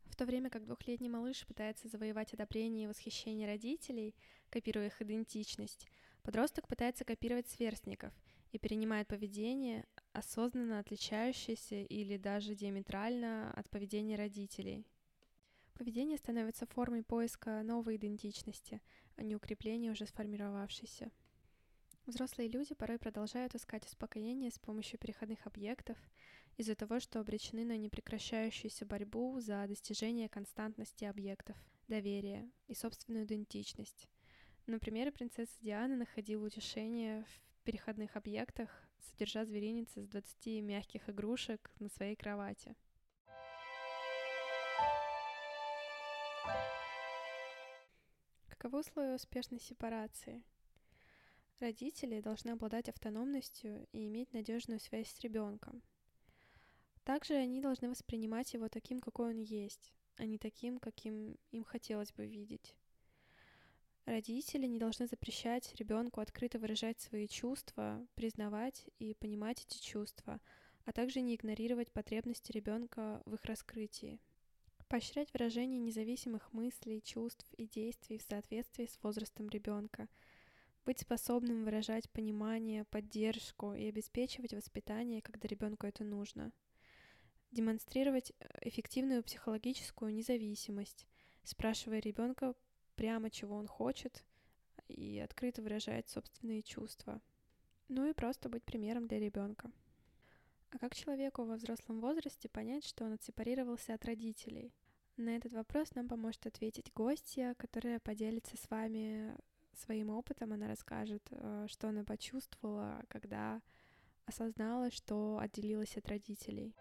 В 0.04 0.16
то 0.16 0.26
время 0.26 0.50
как 0.50 0.64
двухлетний 0.64 1.08
малыш 1.08 1.46
пытается 1.46 1.88
завоевать 1.88 2.35
одобрение 2.35 2.85
и 2.85 2.87
восхищение 2.87 3.46
родителей, 3.46 4.14
копируя 4.50 4.87
их 4.87 5.00
идентичность, 5.02 5.87
подросток 6.26 6.66
пытается 6.66 7.04
копировать 7.04 7.49
сверстников 7.49 8.12
и 8.50 8.59
перенимает 8.59 9.06
поведение, 9.06 9.87
осознанно 10.12 10.80
отличающееся 10.80 11.83
или 11.83 12.16
даже 12.16 12.56
диаметрально 12.56 13.52
от 13.52 13.71
поведения 13.71 14.16
родителей. 14.16 14.85
Поведение 15.75 16.18
становится 16.18 16.66
формой 16.66 17.04
поиска 17.04 17.62
новой 17.62 17.95
идентичности, 17.95 18.83
а 19.14 19.23
не 19.23 19.37
укрепления 19.37 19.92
уже 19.92 20.04
сформировавшейся. 20.04 21.12
Взрослые 22.06 22.49
люди 22.49 22.75
порой 22.75 22.99
продолжают 22.99 23.54
искать 23.54 23.87
успокоение 23.87 24.50
с 24.50 24.59
помощью 24.59 24.99
переходных 24.99 25.47
объектов 25.47 25.97
из-за 26.56 26.75
того, 26.75 26.99
что 26.99 27.21
обречены 27.21 27.64
на 27.64 27.76
непрекращающуюся 27.76 28.85
борьбу 28.85 29.38
за 29.38 29.64
достижение 29.68 30.28
константности 30.28 31.04
объектов, 31.04 31.56
доверия 31.87 32.50
и 32.66 32.75
собственную 32.75 33.26
идентичность. 33.26 34.09
Например, 34.66 35.12
принцесса 35.12 35.56
Диана 35.61 35.96
находила 35.96 36.44
утешение 36.44 37.25
в 37.25 37.64
переходных 37.64 38.16
объектах, 38.16 38.70
содержа 39.00 39.44
зверинец 39.44 39.96
из 39.96 40.08
20 40.08 40.62
мягких 40.62 41.08
игрушек 41.08 41.73
на 41.78 41.88
своей 41.88 42.16
кровати. 42.16 42.75
Каковы 48.49 48.80
условия 48.80 49.14
успешной 49.14 49.61
сепарации– 49.61 50.42
Родители 51.58 52.20
должны 52.20 52.50
обладать 52.50 52.90
автономностью 52.90 53.88
и 53.92 54.06
иметь 54.08 54.35
надежную 54.35 54.78
связь 54.78 55.08
с 55.08 55.20
ребенком. 55.20 55.82
Также 57.02 57.32
они 57.32 57.62
должны 57.62 57.88
воспринимать 57.88 58.52
его 58.52 58.68
таким, 58.68 59.00
какой 59.00 59.30
он 59.30 59.38
есть, 59.38 59.94
а 60.16 60.26
не 60.26 60.37
таким, 60.37 60.78
каким 60.78 61.38
им 61.52 61.64
хотелось 61.64 62.12
бы 62.12 62.26
видеть. 62.26 62.75
Родители 64.06 64.66
не 64.66 64.78
должны 64.78 65.06
запрещать 65.06 65.75
ребенку 65.75 66.20
открыто 66.20 66.58
выражать 66.58 67.00
свои 67.00 67.28
чувства, 67.28 68.06
признавать 68.14 68.88
и 68.98 69.14
понимать 69.14 69.66
эти 69.68 69.82
чувства, 69.82 70.40
а 70.84 70.92
также 70.92 71.20
не 71.20 71.34
игнорировать 71.34 71.92
потребности 71.92 72.52
ребенка 72.52 73.22
в 73.26 73.34
их 73.34 73.44
раскрытии. 73.44 74.18
Поощрять 74.88 75.32
выражение 75.32 75.80
независимых 75.80 76.52
мыслей, 76.52 77.02
чувств 77.02 77.52
и 77.58 77.66
действий 77.66 78.18
в 78.18 78.22
соответствии 78.22 78.86
с 78.86 78.98
возрастом 79.02 79.48
ребенка– 79.50 80.08
быть 80.86 81.00
способным 81.00 81.64
выражать 81.64 82.08
понимание, 82.10 82.84
поддержку 82.84 83.75
и 83.75 83.88
обеспечивать 83.88 84.54
воспитание, 84.54 85.20
когда 85.20 85.48
ребенку 85.48 85.86
это 85.86 86.04
нужно. 86.04 86.52
Демонстрировать 87.50 88.32
э, 88.38 88.46
эффективную 88.62 89.25
психологическую 89.25 90.14
независимость, 90.14 91.06
спрашивая 91.42 91.98
ребенка 91.98 92.54
прямо, 92.97 93.31
чего 93.31 93.57
он 93.57 93.67
хочет, 93.67 94.25
и 94.88 95.19
открыто 95.19 95.62
выражать 95.62 96.09
собственные 96.09 96.62
чувства. 96.62 97.21
Ну 97.88 98.09
и 98.09 98.12
просто 98.12 98.49
быть 98.49 98.65
примером 98.65 99.07
для 99.07 99.21
ребенка. 99.21 99.71
А 100.71 100.79
как 100.79 100.95
человеку 100.95 101.45
во 101.45 101.55
взрослом 101.55 102.00
возрасте 102.00 102.49
понять, 102.49 102.85
что 102.85 103.05
он 103.05 103.12
отсепарировался 103.12 103.95
от 103.95 104.05
родителей? 104.05 104.75
На 105.17 105.37
этот 105.37 105.53
вопрос 105.53 105.95
нам 105.95 106.09
поможет 106.09 106.47
ответить 106.47 106.93
гостья, 106.93 107.55
которая 107.57 108.00
поделится 108.00 108.57
с 108.57 108.69
вами 108.69 109.37
своим 109.76 110.11
опытом 110.11 110.53
она 110.53 110.69
расскажет, 110.69 111.23
э, 111.31 111.67
что 111.69 111.88
она 111.88 112.05
почувствовала, 112.05 113.03
когда 113.09 113.62
осознала, 114.25 114.91
что 114.91 115.38
отделилась 115.38 115.97
от 115.97 116.09
родителей. 116.09 116.75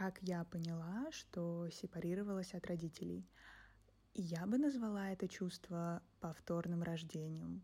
Как 0.00 0.18
я 0.22 0.44
поняла, 0.44 1.12
что 1.12 1.68
сепарировалась 1.68 2.54
от 2.54 2.66
родителей? 2.66 3.28
Я 4.14 4.46
бы 4.46 4.56
назвала 4.56 5.10
это 5.10 5.28
чувство 5.28 6.02
повторным 6.20 6.82
рождением. 6.82 7.62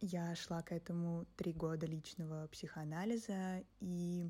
Я 0.00 0.34
шла 0.34 0.60
к 0.62 0.72
этому 0.72 1.26
три 1.36 1.52
года 1.52 1.86
личного 1.86 2.48
психоанализа, 2.48 3.62
и 3.78 4.28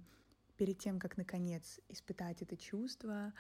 перед 0.59 0.79
тем, 0.79 0.99
как 0.99 1.17
наконец 1.17 1.81
испытать 1.89 2.43
это 2.43 2.59
чувство, 2.59 3.33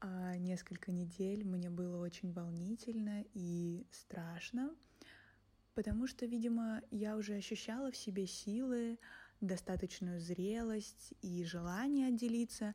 а 0.00 0.38
несколько 0.38 0.90
недель 0.90 1.44
мне 1.44 1.68
было 1.68 1.98
очень 1.98 2.32
волнительно 2.32 3.22
и 3.34 3.86
страшно, 3.90 4.74
потому 5.74 6.06
что, 6.06 6.24
видимо, 6.24 6.80
я 6.90 7.18
уже 7.18 7.34
ощущала 7.34 7.90
в 7.90 7.98
себе 7.98 8.26
силы, 8.26 8.98
достаточную 9.46 10.20
зрелость 10.20 11.14
и 11.22 11.44
желание 11.44 12.08
отделиться, 12.08 12.74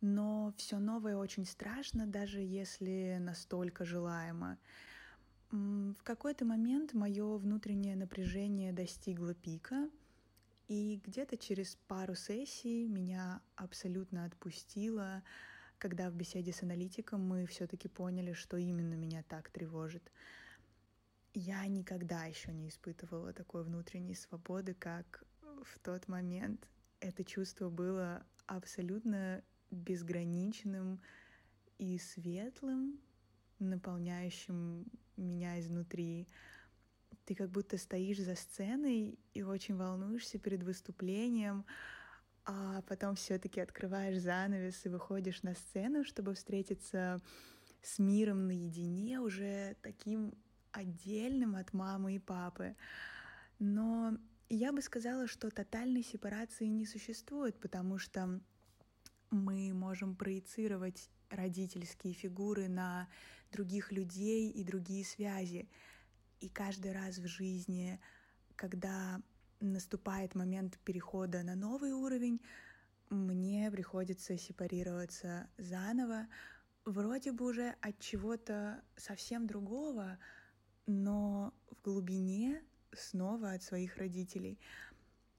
но 0.00 0.52
все 0.56 0.78
новое 0.78 1.16
очень 1.16 1.46
страшно, 1.46 2.06
даже 2.06 2.40
если 2.40 3.18
настолько 3.20 3.84
желаемо. 3.84 4.58
В 5.50 6.02
какой-то 6.02 6.44
момент 6.44 6.94
мое 6.94 7.36
внутреннее 7.36 7.94
напряжение 7.94 8.72
достигло 8.72 9.34
пика, 9.34 9.90
и 10.68 11.00
где-то 11.04 11.36
через 11.36 11.76
пару 11.86 12.14
сессий 12.14 12.86
меня 12.86 13.42
абсолютно 13.56 14.24
отпустило, 14.24 15.22
когда 15.78 16.08
в 16.10 16.14
беседе 16.14 16.52
с 16.52 16.62
аналитиком 16.62 17.20
мы 17.26 17.44
все-таки 17.46 17.88
поняли, 17.88 18.32
что 18.32 18.56
именно 18.56 18.94
меня 18.94 19.22
так 19.28 19.50
тревожит. 19.50 20.10
Я 21.34 21.66
никогда 21.66 22.24
еще 22.24 22.52
не 22.52 22.68
испытывала 22.68 23.32
такой 23.32 23.64
внутренней 23.64 24.14
свободы, 24.14 24.74
как 24.74 25.24
в 25.64 25.78
тот 25.78 26.08
момент. 26.08 26.68
Это 27.00 27.24
чувство 27.24 27.68
было 27.70 28.24
абсолютно 28.46 29.42
безграничным 29.70 31.00
и 31.78 31.98
светлым, 31.98 33.00
наполняющим 33.58 34.86
меня 35.16 35.60
изнутри. 35.60 36.28
Ты 37.24 37.34
как 37.34 37.50
будто 37.50 37.78
стоишь 37.78 38.18
за 38.18 38.34
сценой 38.34 39.18
и 39.34 39.42
очень 39.42 39.76
волнуешься 39.76 40.38
перед 40.38 40.62
выступлением, 40.62 41.64
а 42.44 42.82
потом 42.82 43.14
все-таки 43.14 43.60
открываешь 43.60 44.20
занавес 44.20 44.84
и 44.84 44.88
выходишь 44.88 45.42
на 45.42 45.54
сцену, 45.54 46.04
чтобы 46.04 46.34
встретиться 46.34 47.20
с 47.82 47.98
миром 47.98 48.46
наедине, 48.46 49.20
уже 49.20 49.76
таким 49.82 50.34
отдельным 50.72 51.56
от 51.56 51.72
мамы 51.72 52.16
и 52.16 52.18
папы. 52.18 52.74
Но 53.58 54.18
Я 54.54 54.70
бы 54.70 54.82
сказала, 54.82 55.26
что 55.28 55.50
тотальной 55.50 56.02
сепарации 56.02 56.66
не 56.66 56.84
существует, 56.84 57.58
потому 57.58 57.96
что 57.96 58.38
мы 59.30 59.72
можем 59.72 60.14
проецировать 60.14 61.08
родительские 61.30 62.12
фигуры 62.12 62.68
на 62.68 63.08
других 63.50 63.92
людей 63.92 64.50
и 64.50 64.62
другие 64.62 65.06
связи. 65.06 65.70
И 66.40 66.50
каждый 66.50 66.92
раз 66.92 67.16
в 67.16 67.26
жизни, 67.26 67.98
когда 68.54 69.22
наступает 69.60 70.34
момент 70.34 70.78
перехода 70.84 71.42
на 71.42 71.54
новый 71.54 71.92
уровень, 71.92 72.38
мне 73.08 73.70
приходится 73.70 74.36
сепарироваться 74.36 75.48
заново, 75.56 76.26
вроде 76.84 77.32
бы 77.32 77.46
уже 77.46 77.74
от 77.80 77.98
чего-то 78.00 78.82
совсем 78.96 79.46
другого, 79.46 80.18
но 80.86 81.54
в 81.70 81.82
глубине 81.82 82.62
снова 82.94 83.52
от 83.52 83.62
своих 83.62 83.96
родителей. 83.96 84.58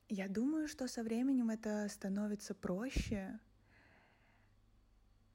Я 0.10 0.28
думаю, 0.28 0.68
что 0.68 0.88
со 0.88 1.04
временем 1.04 1.50
это 1.50 1.88
становится 1.90 2.54
проще, 2.54 3.40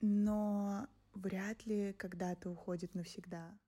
но 0.00 0.86
вряд 1.14 1.66
ли 1.66 1.92
когда-то 1.94 2.50
уходит 2.50 2.94
навсегда. 2.94 3.58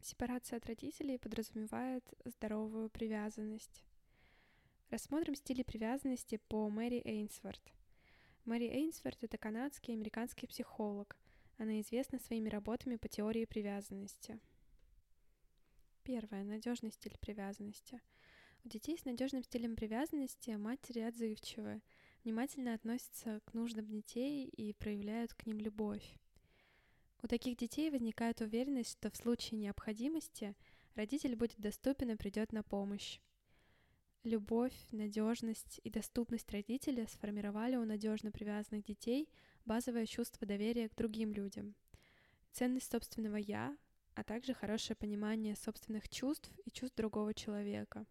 Сепарация 0.00 0.58
от 0.58 0.66
родителей 0.66 1.18
подразумевает 1.18 2.04
здоровую 2.24 2.90
привязанность. 2.90 3.84
Рассмотрим 4.90 5.34
стили 5.34 5.62
привязанности 5.62 6.36
по 6.48 6.68
Мэри 6.68 7.00
Эйнсворт. 7.04 7.72
Мэри 8.44 8.66
Эйнсворт— 8.66 9.16
это 9.24 9.38
канадский 9.38 9.94
и 9.94 9.96
американский 9.96 10.46
психолог. 10.46 11.16
Она 11.58 11.80
известна 11.80 12.18
своими 12.18 12.48
работами 12.48 12.96
по 12.96 13.08
теории 13.08 13.44
привязанности. 13.44 14.40
Первое. 16.02 16.44
Надежный 16.44 16.90
стиль 16.90 17.16
привязанности. 17.20 18.00
У 18.64 18.68
детей 18.68 18.96
с 18.96 19.04
надежным 19.04 19.42
стилем 19.42 19.74
привязанности 19.76 20.50
матери 20.50 21.00
отзывчивы, 21.00 21.82
внимательно 22.22 22.74
относятся 22.74 23.40
к 23.44 23.54
нуждам 23.54 23.86
детей 23.88 24.46
и 24.46 24.72
проявляют 24.72 25.34
к 25.34 25.46
ним 25.46 25.58
любовь. 25.58 26.16
У 27.22 27.28
таких 27.28 27.56
детей 27.56 27.90
возникает 27.90 28.40
уверенность, 28.40 28.92
что 28.98 29.10
в 29.10 29.16
случае 29.16 29.58
необходимости 29.58 30.56
родитель 30.94 31.36
будет 31.36 31.60
доступен 31.60 32.10
и 32.10 32.16
придет 32.16 32.52
на 32.52 32.62
помощь. 32.62 33.20
Любовь, 34.24 34.74
надежность 34.92 35.80
и 35.82 35.90
доступность 35.90 36.50
родителя 36.52 37.06
сформировали 37.08 37.76
у 37.76 37.84
надежно 37.84 38.30
привязанных 38.30 38.84
детей 38.84 39.28
базовое 39.64 40.06
чувство 40.06 40.46
доверия 40.46 40.88
к 40.88 40.94
другим 40.94 41.32
людям, 41.32 41.74
ценность 42.52 42.90
собственного 42.90 43.36
«я», 43.36 43.76
а 44.14 44.24
также 44.24 44.54
хорошее 44.54 44.96
понимание 44.96 45.56
собственных 45.56 46.08
чувств 46.08 46.50
и 46.64 46.70
чувств 46.70 46.96
другого 46.96 47.34
человека. 47.34 48.04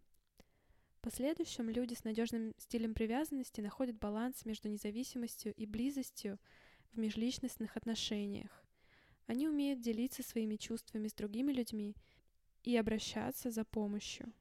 В 0.95 1.01
последующем 1.01 1.69
люди 1.69 1.93
с 1.93 2.03
надежным 2.03 2.53
стилем 2.57 2.93
привязанности 2.93 3.61
находят 3.61 3.97
баланс 3.97 4.45
между 4.45 4.69
независимостью 4.69 5.53
и 5.55 5.65
близостью 5.65 6.39
в 6.91 6.99
межличностных 6.99 7.75
отношениях. 7.75 8.63
Они 9.25 9.47
умеют 9.47 9.81
делиться 9.81 10.23
своими 10.23 10.57
чувствами 10.57 11.07
с 11.07 11.13
другими 11.13 11.51
людьми 11.51 11.95
и 12.63 12.75
обращаться 12.77 13.49
за 13.49 13.63
помощью. 13.63 14.31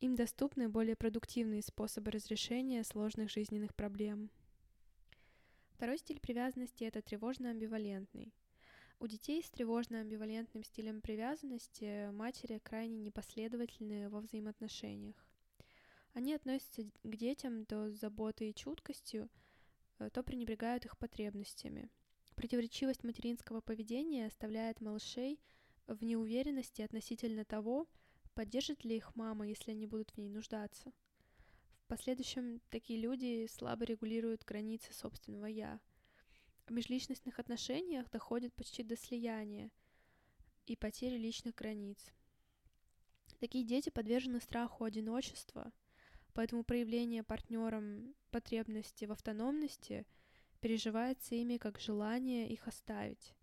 Им 0.00 0.14
доступны 0.14 0.68
более 0.68 0.96
продуктивные 0.96 1.62
способы 1.62 2.10
разрешения 2.10 2.82
сложных 2.82 3.30
жизненных 3.30 3.74
проблем. 3.74 4.30
Второй 5.76 5.98
стиль 5.98 6.18
привязанности— 6.18 6.84
это 6.84 7.00
тревожно-амбивалентный. 7.02 8.32
У 8.98 9.06
детей 9.06 9.42
с 9.42 9.50
тревожно-амбивалентным 9.50 10.64
стилем 10.64 11.00
привязанности 11.00 12.10
матери 12.10 12.58
крайне 12.64 12.98
непоследовательны 12.98 14.08
во 14.08 14.20
взаимоотношениях. 14.20 15.16
Они 16.14 16.34
относятся 16.34 16.82
к 17.02 17.16
детям 17.16 17.64
то 17.66 17.90
с 17.90 18.00
заботой 18.00 18.50
и 18.50 18.54
чуткостью, 18.54 19.28
э, 19.98 20.10
то 20.10 20.22
пренебрегают 20.22 20.84
их 20.84 20.98
потребностями— 20.98 21.88
Противоречивость 22.36 23.02
материнского 23.02 23.62
поведения 23.62 24.26
оставляет 24.26 24.82
малышей 24.82 25.40
в 25.86 26.04
неуверенности 26.04 26.82
относительно 26.82 27.46
того, 27.46 27.88
поддержит 28.34 28.84
ли 28.84 28.96
их 28.96 29.16
мама, 29.16 29.48
если 29.48 29.70
они 29.70 29.86
будут 29.86 30.10
в 30.10 30.18
ней 30.18 30.28
нуждаться. 30.28 30.92
В 31.86 31.88
последующем 31.88 32.60
такие 32.68 33.00
люди 33.00 33.46
слабо 33.46 33.84
регулируют 33.84 34.44
границы 34.44 34.92
собственного 34.92 35.46
«я». 35.46 35.80
В 36.66 36.72
межличностных 36.72 37.38
отношениях 37.38 38.10
доходит 38.10 38.52
почти 38.54 38.82
до 38.82 38.96
слияния 38.96 39.70
и 40.66 40.76
потери 40.76 41.16
личных 41.16 41.54
границ. 41.54 42.12
Такие 43.38 43.64
дети 43.64 43.88
подвержены 43.88 44.40
страху 44.40 44.84
одиночества, 44.84 45.72
поэтому 46.34 46.64
проявление 46.64 47.22
партнером 47.22 48.14
потребности 48.30 49.04
в 49.06 49.12
автономности– 49.12 50.04
переживается 50.60 51.34
ими 51.34 51.58
как 51.58 51.78
желание 51.78 52.48
их 52.48 52.66
оставить. 52.66 53.34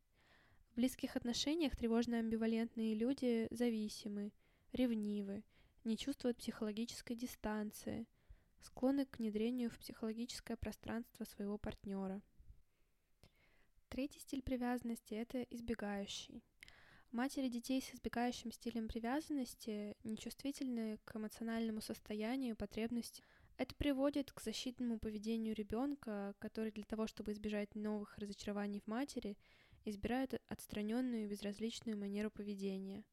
В 0.71 0.75
близких 0.75 1.15
отношениях 1.15 1.73
тревожно-амбивалентные 1.73 2.95
люди 2.95 3.47
зависимы, 3.51 4.33
ревнивы, 4.71 5.43
не 5.83 5.97
чувствуют 5.97 6.37
психологической 6.37 7.15
дистанции, 7.15 8.07
склонны 8.63 9.05
к 9.05 9.19
внедрению 9.19 9.69
в 9.69 9.77
психологическое 9.77 10.55
пространство 10.55 11.25
своего 11.25 11.57
партнера. 11.57 12.21
Третий 13.89 14.19
стиль 14.19 14.41
привязанности– 14.41 15.13
это 15.15 15.43
избегающий. 15.43 16.43
Матери 17.11 17.47
детей 17.47 17.79
с 17.79 17.93
избегающим 17.93 18.51
стилем 18.51 18.87
привязанности 18.87 19.95
нечувствительны 20.03 20.97
к 21.05 21.15
эмоциональному 21.15 21.79
состоянию, 21.79 22.55
потребностям 22.55 23.23
это 23.57 23.75
приводит 23.75 24.31
к 24.31 24.41
защитному 24.41 24.97
поведению 24.97 25.53
ребенка, 25.53 26.33
который 26.39 26.71
для 26.71 26.85
того, 26.85 27.05
чтобы 27.05 27.33
избежать 27.33 27.75
новых 27.75 28.17
разочарований 28.17 28.81
в 28.81 28.87
матери, 28.87 29.37
избирает 29.85 30.41
отстраненную 30.49 31.25
и 31.25 31.27
безразличную 31.27 31.97
манеру 31.97 32.31
поведения. 32.31 33.03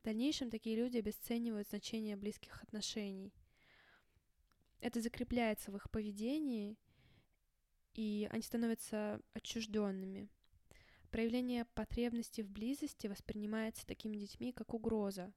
В 0.00 0.04
дальнейшем 0.04 0.48
такие 0.48 0.76
люди 0.76 0.98
обесценивают 0.98 1.68
значение 1.68 2.16
близких 2.16 2.62
отношений. 2.62 3.32
Это 4.80 5.00
закрепляется 5.00 5.70
в 5.70 5.76
их 5.76 5.90
поведении, 5.90 6.76
и 7.94 8.28
они 8.30 8.42
становятся 8.42 9.20
отчужденными. 9.34 10.28
Проявление 11.10 11.64
потребности 11.64 12.40
в 12.40 12.48
близости 12.48 13.06
воспринимается 13.06 13.86
такими 13.86 14.16
детьми 14.16 14.52
как 14.52 14.74
угроза, 14.74 15.32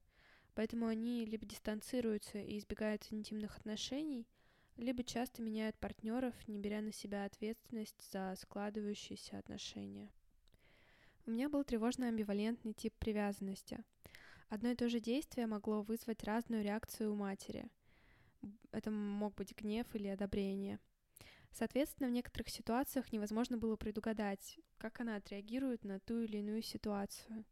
поэтому 0.54 0.86
они 0.86 1.24
либо 1.24 1.44
дистанцируются 1.46 2.38
и 2.38 2.58
избегают 2.58 3.06
интимных 3.10 3.56
отношений– 3.56 4.26
либо 4.76 5.04
часто 5.04 5.40
меняют 5.40 5.76
партнеров, 5.78 6.34
не 6.48 6.58
беря 6.58 6.80
на 6.80 6.92
себя 6.92 7.24
ответственность 7.24 8.10
за 8.10 8.34
складывающиеся 8.36 9.38
отношения. 9.38 10.10
У 11.26 11.30
меня 11.30 11.48
был 11.48 11.62
тревожно-амбивалентный 11.62 12.74
тип 12.74 12.92
привязанности. 12.98 13.84
Одно 14.48 14.70
и 14.70 14.74
то 14.74 14.88
же 14.88 15.00
действие 15.00 15.46
могло 15.46 15.82
вызвать 15.82 16.24
разную 16.24 16.62
реакцию 16.62 17.12
у 17.12 17.16
матери. 17.16 17.68
Это 18.70 18.90
мог 18.90 19.34
быть 19.34 19.56
гнев 19.56 19.86
или 19.94 20.08
одобрение. 20.08 20.78
Соответственно, 21.52 22.08
в 22.08 22.12
некоторых 22.12 22.48
ситуациях 22.48 23.12
невозможно 23.12 23.56
было 23.56 23.76
предугадать, 23.76 24.58
как 24.78 25.00
она 25.00 25.16
отреагирует 25.16 25.84
на 25.84 26.00
ту 26.00 26.20
или 26.20 26.38
иную 26.38 26.62
ситуацию. 26.62 27.44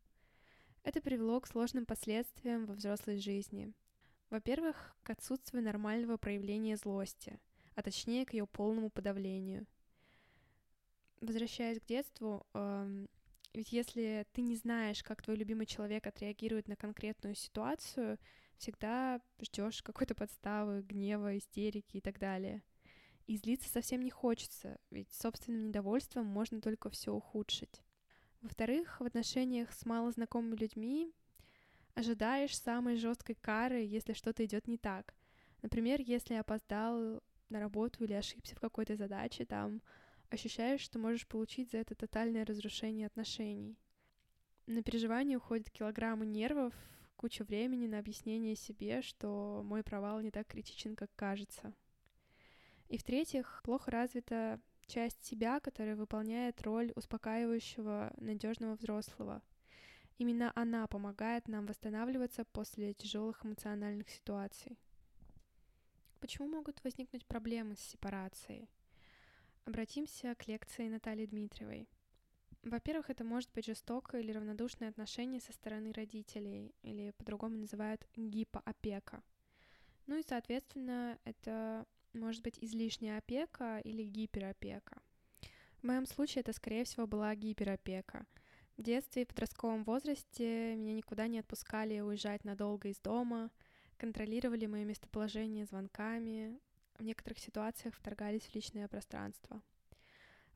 Это 0.83 1.01
привело 1.01 1.41
к 1.41 1.47
сложным 1.47 1.87
последствиям 1.87 2.67
во 2.67 2.75
взрослой 2.75 3.19
жизни. 3.19 3.73
Во-первых, 4.31 4.97
к 5.05 5.11
отсутствию 5.11 5.63
нормального 5.63 6.17
проявления 6.17 6.77
злости, 6.77 7.39
а 7.77 7.83
точнее 7.83 8.27
к 8.27 8.33
ее 8.33 8.47
полному 8.47 8.91
подавлению. 8.91 9.67
Возвращаясь 11.21 11.79
к 11.79 11.85
детству, 11.85 12.45
э, 12.55 13.07
ведь 13.55 13.71
если 13.71 14.27
ты 14.33 14.41
не 14.41 14.57
знаешь, 14.57 15.05
как 15.05 15.23
твой 15.23 15.37
любимый 15.37 15.67
человек 15.67 16.07
отреагирует 16.07 16.67
на 16.67 16.75
конкретную 16.75 17.37
ситуацию, 17.37 18.19
всегда 18.63 19.21
ждешь 19.41 19.83
какой-то 19.83 20.15
подставы, 20.15 20.83
гнева, 20.83 21.37
истерики 21.37 21.97
и 21.97 22.01
так 22.01 22.19
далее. 22.21 22.63
И 23.27 23.37
злиться 23.37 23.69
совсем 23.69 24.03
не 24.03 24.11
хочется, 24.11 24.79
ведь 24.91 25.13
собственным 25.13 25.69
недовольством 25.69 26.27
можно 26.27 26.61
только 26.61 26.89
все 26.89 27.13
ухудшить. 27.13 27.83
Во-вторых, 28.41 29.01
в 29.01 29.05
отношениях 29.05 29.73
с 29.73 29.85
малознакомыми 29.85 30.57
людьми 30.57 31.13
ожидаешь 31.95 32.57
самой 32.57 32.97
жесткой 32.97 33.35
кары, 33.35 33.81
если 33.81 34.13
что-то 34.13 34.45
идет 34.45 34.69
не 34.69 34.79
так. 34.79 35.15
Например, 35.61 36.01
если 36.01 36.35
опоздал 36.35 37.21
на 37.49 37.61
работу 37.61 38.05
или 38.05 38.13
ошибся 38.13 38.57
в 38.57 38.61
какой-то 38.61 38.97
задаче, 38.97 39.45
там 39.45 39.83
ощущаешь, 40.31 40.81
что 40.81 40.99
можешь 40.99 41.27
получить 41.27 41.71
за 41.71 41.79
это 41.79 41.95
тотальное 41.95 42.45
разрушение 42.45 43.07
отношений. 43.07 43.77
На 44.67 44.83
переживание 44.83 45.39
уходят 45.39 45.71
килограммы 45.71 46.27
нервов, 46.27 46.75
куча 47.23 47.45
времени 47.45 47.87
на 47.87 47.99
объяснение 47.99 48.55
себе, 48.55 49.01
что 49.01 49.63
мой 49.65 49.83
провал 49.83 50.21
не 50.21 50.31
так 50.31 50.47
критичен, 50.47 50.95
как 50.95 51.11
кажется. 51.17 51.73
И 52.89 52.99
в-третьих, 52.99 53.63
плохо 53.65 53.91
развита 53.91 54.61
часть 54.87 55.25
себя, 55.25 55.61
которая 55.61 55.97
выполняет 55.97 56.61
роль 56.63 56.93
успокаивающего, 56.95 58.13
надежного 58.19 58.75
взрослого— 58.75 59.41
Именно 60.19 60.53
она 60.55 60.87
помогает 60.87 61.49
нам 61.49 61.67
восстанавливаться 61.67 62.45
после 62.45 62.95
тяжелых 62.95 63.45
эмоциональных 63.45 64.09
ситуаций. 64.09 64.79
Почему 66.21 66.47
могут 66.47 66.83
возникнуть 66.85 67.27
проблемы 67.27 67.75
с 67.75 67.81
сепарацией? 67.81 68.69
Обратимся 69.65 70.37
к 70.37 70.47
лекции 70.47 70.89
Натальи 70.89 71.27
Дмитриевой. 71.27 71.89
Во-первых, 72.63 73.11
это 73.11 73.25
может 73.25 73.51
быть 73.53 73.67
жестокое 73.67 74.21
или 74.21 74.33
равнодушное 74.33 74.89
отношение 74.89 75.41
со 75.41 75.53
стороны 75.53 75.93
родителей, 75.93 76.75
или 76.83 77.11
по-другому 77.19 77.57
называют 77.57 78.07
гипоопека. 78.17 79.23
Ну 80.07 80.17
и, 80.19 80.23
соответственно, 80.23 81.19
это 81.25 81.87
может 82.13 82.43
быть 82.43 82.59
излишняя 82.61 83.19
опека 83.19 83.81
или 83.83 84.05
гиперопека. 84.05 85.03
В 85.79 85.85
моем 85.85 86.07
случае 86.07 86.43
это, 86.43 86.53
скорее 86.53 86.85
всего, 86.85 87.07
была 87.07 87.35
гиперопека. 87.35 88.27
В 88.77 88.83
детстве 88.83 89.23
и 89.23 89.27
подростковом 89.27 89.83
возрасте 89.85 90.77
меня 90.77 90.95
никуда 90.95 91.27
не 91.27 91.41
отпускали 91.41 91.99
уезжать 92.01 92.45
надолго 92.45 92.89
из 92.89 92.99
дома, 93.01 93.51
контролировали 93.97 94.67
мое 94.67 94.85
местоположение 94.85 95.67
звонками, 95.67 96.59
в 96.99 97.03
некоторых 97.03 97.39
ситуациях 97.39 97.95
вторгались 97.95 98.43
в 98.43 98.55
личное 98.55 98.87
пространство. 98.87 99.61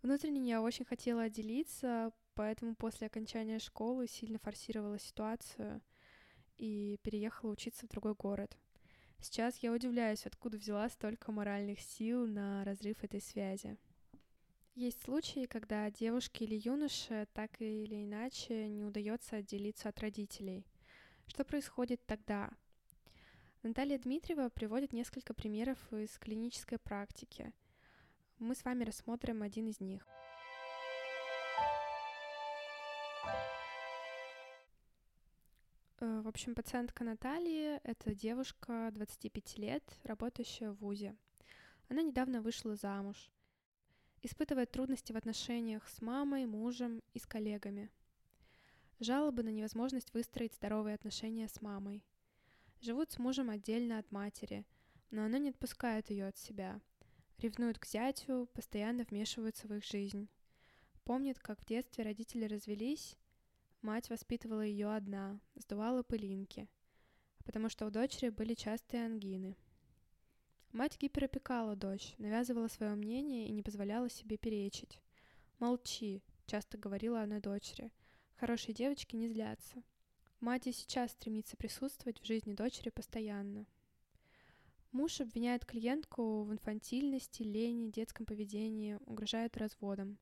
Внутренне 0.03 0.51
я 0.51 0.63
очень 0.63 0.85
хотела 0.85 1.23
отделиться, 1.23 2.13
поэтому 2.35 2.75
после 2.75 3.07
окончания 3.07 3.59
школы 3.59 4.07
сильно 4.07 4.39
форсировала 4.39 4.99
ситуацию 4.99 5.81
и 6.57 6.99
переехала 7.03 7.51
учиться 7.51 7.87
в 7.87 7.91
другой 7.91 8.15
город. 8.15 8.57
Сейчас 9.21 9.59
я 9.59 9.73
удивляюсь, 9.73 10.27
откуда 10.27 10.59
взяла 10.59 10.89
столько 10.89 11.33
моральных 11.33 11.81
сил 11.81 12.27
на 12.27 12.65
разрыв 12.65 13.03
этой 13.03 13.21
связи. 13.21 13.77
Есть 14.75 15.03
случаи, 15.03 15.47
когда 15.47 15.91
девушке 15.91 16.45
или 16.45 16.61
юноше 16.63 17.27
так 17.33 17.61
или 17.61 18.05
иначе 18.05 18.69
не 18.69 18.85
удается 18.85 19.37
отделиться 19.37 19.89
от 19.89 19.99
родителей. 20.01 20.67
Что 21.27 21.45
происходит 21.45 22.05
тогда? 22.05 22.51
Наталья 23.63 23.99
Дмитриева 23.99 24.51
приводит 24.51 24.93
несколько 24.93 25.33
примеров 25.33 25.79
из 25.93 26.19
клинической 26.19 26.79
практики. 26.79 27.53
Мы 28.39 28.55
с 28.55 28.65
вами 28.65 28.85
рассмотрим 28.85 29.43
один 29.43 29.69
из 29.69 29.81
них. 29.81 30.07
Э, 36.01 36.21
в 36.21 36.29
общем, 36.29 36.55
пациентка 36.55 37.05
Натальи— 37.05 37.81
это 37.85 38.15
девушка 38.15 38.91
25 38.93 39.59
лет, 39.59 39.83
работающая 40.05 40.71
в 40.71 40.79
ВУЗе. 40.79 41.17
Она 41.89 42.03
недавно 42.03 42.43
вышла 42.43 42.77
замуж 42.77 43.31
испытывает 44.27 44.71
трудности 44.71 45.13
в 45.13 45.17
отношениях 45.17 45.89
с 45.89 46.03
мамой, 46.03 46.47
мужем 46.47 47.03
и 47.15 47.19
с 47.19 47.27
коллегами. 47.27 47.91
Жалобы 48.99 49.43
на 49.43 49.51
невозможность 49.51 50.13
выстроить 50.13 50.55
здоровые 50.55 50.95
отношения 50.95 51.49
с 51.49 51.61
мамой. 51.63 52.03
Живут 52.81 53.13
с 53.13 53.19
мужем 53.19 53.51
отдельно 53.51 53.99
от 53.99 54.11
матери, 54.11 54.65
но 55.11 55.25
она 55.25 55.39
не 55.39 55.51
отпускает 55.51 56.11
ее 56.11 56.27
от 56.27 56.37
себя. 56.37 56.81
Ревнует 57.39 57.79
к 57.79 57.87
зятю, 57.87 58.49
постоянно 58.55 59.05
вмешиваются 59.05 59.69
в 59.69 59.75
их 59.75 59.85
жизнь. 59.85 60.29
Помнит, 61.05 61.39
как 61.39 61.61
в 61.61 61.67
детстве 61.67 62.05
родители 62.05 62.47
развелись, 62.47 63.17
мать 63.83 64.11
воспитывала 64.11 64.63
ее 64.63 64.95
одна, 64.95 65.41
сдувала 65.55 66.03
пылинки, 66.03 66.69
потому 67.45 67.69
что 67.69 67.87
у 67.87 67.91
дочери 67.91 68.31
были 68.31 68.55
частые 68.55 69.07
ангины– 69.07 69.57
Мать 70.77 70.99
гиперопекала 71.01 71.75
дочь, 71.75 72.13
навязывала 72.19 72.69
свое 72.69 72.95
мнение 72.97 73.49
и 73.49 73.53
не 73.53 73.63
позволяла 73.63 74.11
себе 74.11 74.37
перечить. 74.37 75.01
«Молчи»,— 75.59 76.23
часто 76.47 76.77
говорила 76.77 77.23
она 77.23 77.41
дочери. 77.41 77.91
«Хорошие 78.35 78.75
девочки 78.75 79.17
не 79.17 79.27
злятся». 79.27 79.83
Мать 80.39 80.67
и 80.67 80.73
сейчас 80.73 81.13
стремится 81.13 81.57
присутствовать 81.57 82.21
в 82.21 82.27
жизни 82.27 82.53
дочери 82.53 82.91
постоянно. 82.91 83.65
Муж 84.93 85.21
обвиняет 85.21 85.65
клиентку 85.65 86.45
в 86.45 86.53
инфантильности, 86.53 87.43
лени, 87.43 87.91
детском 87.91 88.25
поведении, 88.25 88.99
угрожает 89.07 89.57
разводом. 89.57 90.19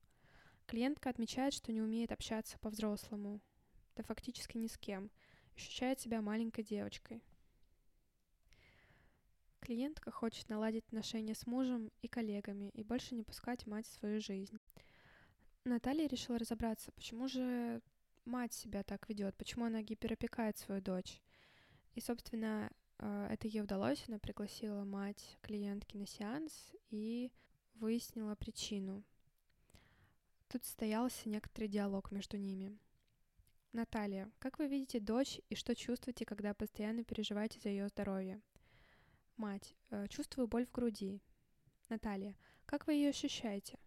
Клиентка 0.65 1.09
отмечает, 1.09 1.53
что 1.53 1.71
не 1.71 1.81
умеет 1.81 2.11
общаться 2.11 2.57
по-взрослому, 2.59 3.39
да 3.95 4.03
фактически 4.03 4.57
ни 4.57 4.67
с 4.67 4.77
кем, 4.77 5.11
ощущает 5.55 5.99
себя 5.99 6.21
маленькой 6.21 6.63
девочкой. 6.63 7.23
Клиентка 9.59 10.11
хочет 10.11 10.49
наладить 10.49 10.85
отношения 10.85 11.33
с 11.33 11.47
мужем 11.47 11.91
и 12.01 12.07
коллегами 12.07 12.69
и 12.69 12.83
больше 12.83 13.15
не 13.15 13.23
пускать 13.23 13.65
мать 13.65 13.87
в 13.87 13.93
свою 13.93 14.21
жизнь. 14.21 14.59
Наталья 15.63 16.07
решила 16.07 16.37
разобраться, 16.37 16.91
почему 16.91 17.27
же 17.27 17.81
мать 18.25 18.53
себя 18.53 18.83
так 18.83 19.09
ведет, 19.09 19.35
почему 19.37 19.65
она 19.65 19.81
гиперопекает 19.81 20.57
свою 20.57 20.81
дочь. 20.81 21.21
И, 21.95 22.01
собственно, 22.01 22.71
это 22.99 23.47
ей 23.47 23.61
удалось. 23.61 24.03
Она 24.07 24.19
пригласила 24.19 24.83
мать 24.83 25.37
клиентки 25.41 25.97
на 25.97 26.05
сеанс 26.05 26.71
и 26.89 27.31
выяснила 27.75 28.35
причину. 28.35 29.03
Тут 30.47 30.63
состоялся 30.63 31.27
некоторый 31.27 31.67
диалог 31.67 32.11
между 32.11 32.37
ними. 32.37 32.77
Наталья, 33.73 34.31
как 34.39 34.57
вы 34.57 34.67
видите 34.67 35.01
дочь 35.01 35.41
и 35.49 35.55
что 35.55 35.75
чувствуете, 35.75 36.25
когда 36.25 36.53
постоянно 36.53 37.03
переживаете 37.03 37.59
за 37.59 37.69
ее 37.69 37.89
здоровье? 37.89 38.41
Мать. 39.35 39.75
Э, 39.89 40.07
чувствую 40.07 40.47
боль 40.47 40.65
в 40.65 40.71
груди. 40.71 41.19
Наталья. 41.89 42.37
Как 42.65 42.87
вы 42.87 42.93
ее 42.93 43.09
ощущаете? 43.09 43.77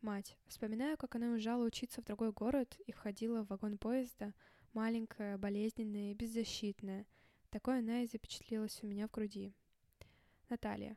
Мать. 0.00 0.38
Вспоминаю, 0.46 0.96
как 0.96 1.16
она 1.16 1.32
уезжала 1.32 1.66
учиться 1.66 2.00
в 2.00 2.04
другой 2.06 2.32
город 2.32 2.78
и 2.86 2.92
входила 2.92 3.42
в 3.42 3.48
вагон 3.48 3.76
поезда, 3.76 4.32
маленькая, 4.72 5.36
болезненная 5.36 6.12
и 6.12 6.14
беззащитная. 6.14 7.04
Такое 7.56 7.78
она 7.78 8.02
и 8.02 8.06
запечатлелась 8.06 8.82
у 8.82 8.86
меня 8.86 9.08
в 9.08 9.10
груди. 9.10 9.54
Наталья. 10.50 10.94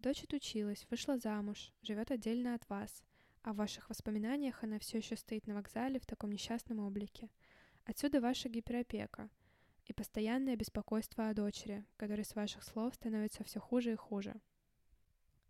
Дочь 0.00 0.22
отучилась, 0.22 0.86
вышла 0.90 1.16
замуж, 1.16 1.72
живет 1.80 2.10
отдельно 2.10 2.54
от 2.54 2.68
вас, 2.68 3.02
а 3.40 3.54
в 3.54 3.56
ваших 3.56 3.88
воспоминаниях 3.88 4.62
она 4.62 4.78
все 4.78 4.98
еще 4.98 5.16
стоит 5.16 5.46
на 5.46 5.54
вокзале 5.54 5.98
в 5.98 6.04
таком 6.04 6.30
несчастном 6.30 6.80
облике. 6.80 7.30
Отсюда 7.86 8.20
ваша 8.20 8.50
гиперопека— 8.50 9.30
и 9.86 9.94
постоянное 9.94 10.56
беспокойство 10.56 11.30
о 11.30 11.32
дочери, 11.32 11.86
которой 11.96 12.26
с 12.26 12.34
ваших 12.34 12.64
слов 12.64 12.94
становится 12.94 13.42
все 13.42 13.58
хуже 13.58 13.92
и 13.92 13.96
хуже. 13.96 14.38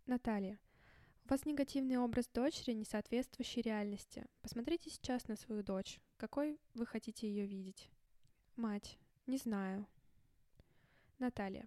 Наталья. 0.05 0.57
У 1.25 1.31
вас 1.31 1.45
негативный 1.45 1.97
образ 1.97 2.29
дочери, 2.29 2.71
не 2.71 2.85
соответствующий 2.85 3.61
реальности. 3.61 4.25
Посмотрите 4.41 4.89
сейчас 4.89 5.27
на 5.27 5.35
свою 5.35 5.63
дочь. 5.63 5.99
Какой 6.15 6.61
вы 6.73 6.85
хотите 6.85 7.27
ее 7.27 7.45
видеть? 7.45 7.89
Мать. 8.55 8.97
Не 9.27 9.37
знаю. 9.37 9.85
Наталья. 11.17 11.65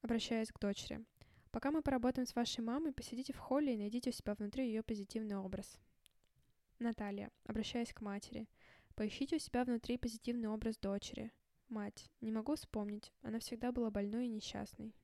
Обращаясь 0.00 0.50
к 0.50 0.58
дочери. 0.58 1.04
Пока 1.50 1.70
мы 1.70 1.82
поработаем 1.82 2.26
с 2.26 2.34
вашей 2.34 2.60
мамой, 2.60 2.94
посидите 2.94 3.34
в 3.34 3.38
холле 3.38 3.74
и 3.74 3.76
найдите 3.76 4.08
у 4.08 4.12
себя 4.12 4.34
внутри 4.34 4.66
ее 4.66 4.82
позитивный 4.82 5.36
образ. 5.36 5.78
Наталья, 6.78 7.30
обращаясь 7.44 7.92
к 7.92 8.00
матери. 8.00 8.48
Поищите 8.94 9.36
у 9.36 9.38
себя 9.38 9.64
внутри 9.64 9.98
позитивный 9.98 10.48
образ 10.48 10.78
дочери. 10.78 11.30
Мать. 11.68 12.10
Не 12.22 12.32
могу 12.32 12.54
вспомнить. 12.54 13.12
Она 13.20 13.38
всегда 13.38 13.70
была 13.70 13.90
больной 13.90 14.26
и 14.26 14.30
несчастной. 14.30 14.94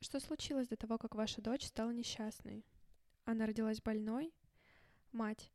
Что 0.00 0.20
случилось 0.20 0.68
до 0.68 0.76
того, 0.76 0.96
как 0.96 1.16
ваша 1.16 1.42
дочь 1.42 1.66
стала 1.66 1.90
несчастной? 1.90 2.64
Она 3.24 3.46
родилась 3.46 3.82
больной? 3.82 4.32
Мать. 5.10 5.50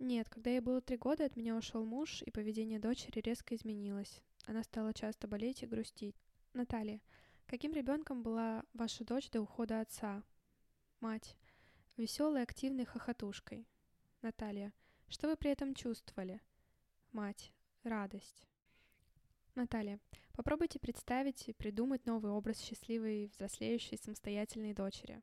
Нет, 0.00 0.28
когда 0.28 0.50
ей 0.50 0.60
было 0.60 0.80
три 0.80 0.96
года, 0.96 1.24
от 1.24 1.36
меня 1.36 1.54
ушел 1.54 1.84
муж, 1.84 2.22
и 2.22 2.32
поведение 2.32 2.80
дочери 2.80 3.20
резко 3.20 3.54
изменилось. 3.54 4.22
Она 4.46 4.64
стала 4.64 4.92
часто 4.92 5.28
болеть 5.28 5.62
и 5.62 5.66
грустить. 5.66 6.16
Наталья. 6.54 7.00
Каким 7.46 7.72
ребенком 7.72 8.22
была 8.22 8.62
ваша 8.74 9.04
дочь 9.04 9.28
до 9.30 9.40
ухода 9.40 9.80
отца? 9.80 10.22
Мать. 11.00 11.36
Веселой, 11.96 12.44
активной 12.44 12.84
хохотушкой. 12.84 13.66
Наталья. 14.22 14.72
Что 15.08 15.26
вы 15.26 15.36
при 15.36 15.50
этом 15.50 15.74
чувствовали? 15.74 16.40
Мать. 17.10 17.52
Радость. 17.82 18.46
Наталья, 19.56 19.98
попробуйте 20.32 20.78
представить 20.78 21.48
и 21.48 21.52
придумать 21.52 22.06
новый 22.06 22.30
образ 22.30 22.60
счастливой, 22.60 23.26
взрослеющей, 23.26 23.98
самостоятельной 23.98 24.74
дочери. 24.74 25.22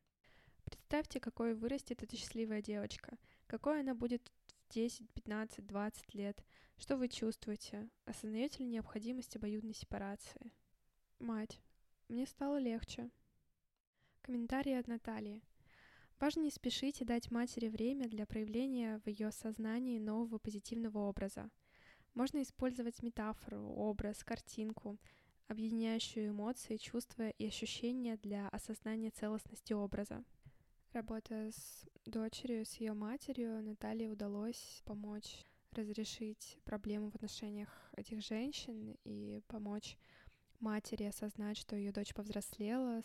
Представьте, 0.66 1.22
какой 1.22 1.54
вырастет 1.54 2.04
эта 2.04 2.18
счастливая 2.18 2.62
девочка, 2.62 3.18
какой 3.48 3.80
она 3.80 3.96
будет 3.96 4.34
в 4.68 4.74
10, 4.74 5.10
15, 5.12 5.66
20 5.66 6.14
лет, 6.14 6.44
что 6.78 6.98
вы 6.98 7.08
чувствуете, 7.08 7.90
осознаете 8.04 8.64
ли 8.64 8.70
необходимость 8.70 9.38
обоюдной 9.38 9.74
сепарации. 9.74 10.52
Мать, 11.22 11.62
мне 12.10 12.26
стало 12.26 12.58
легче. 12.58 13.10
Комментарий 14.22 14.78
от 14.78 14.88
Натальи. 14.88 15.42
Важно 16.20 16.42
не 16.42 16.52
спешить 16.52 17.02
и 17.02 17.06
дать 17.06 17.32
матери 17.32 17.70
время 17.70 18.10
для 18.10 18.26
проявления 18.26 19.00
в 19.06 19.08
ее 19.08 19.32
сознании 19.32 20.00
нового 20.00 20.38
позитивного 20.38 21.00
образа– 21.00 21.50
можно 22.14 22.42
использовать 22.42 23.02
метафору, 23.02 23.62
образ, 23.74 24.24
картинку, 24.24 24.98
объединяющую 25.48 26.30
эмоции, 26.30 26.76
чувства 26.76 27.30
и 27.30 27.48
ощущения 27.48 28.18
для 28.18 28.50
осознания 28.50 29.12
целостности 29.12 29.72
образа. 29.72 30.24
Работая 30.92 31.52
с 31.52 31.86
дочерью, 32.06 32.66
с 32.66 32.76
ее 32.76 32.94
матерью, 32.94 33.64
Наталье 33.64 34.10
удалось 34.10 34.82
помочь 34.86 35.46
разрешить 35.72 36.60
проблему 36.66 37.10
в 37.10 37.16
отношениях 37.16 37.70
этих 37.96 38.22
женщин 38.22 38.98
и 39.06 39.42
помочь 39.48 39.98
матери 40.62 41.04
осознать, 41.04 41.58
что 41.58 41.76
ее 41.76 41.92
дочь 41.92 42.14
повзрослела, 42.14 43.02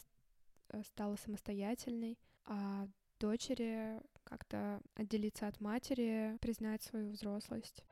э, 0.68 0.82
стала 0.84 1.16
самостоятельной, 1.16 2.18
а 2.44 2.88
дочери 3.18 4.00
как-то 4.24 4.80
отделиться 4.94 5.46
от 5.46 5.60
матери, 5.60 6.36
признать 6.40 6.82
свою 6.82 7.10
взрослость. 7.10 7.84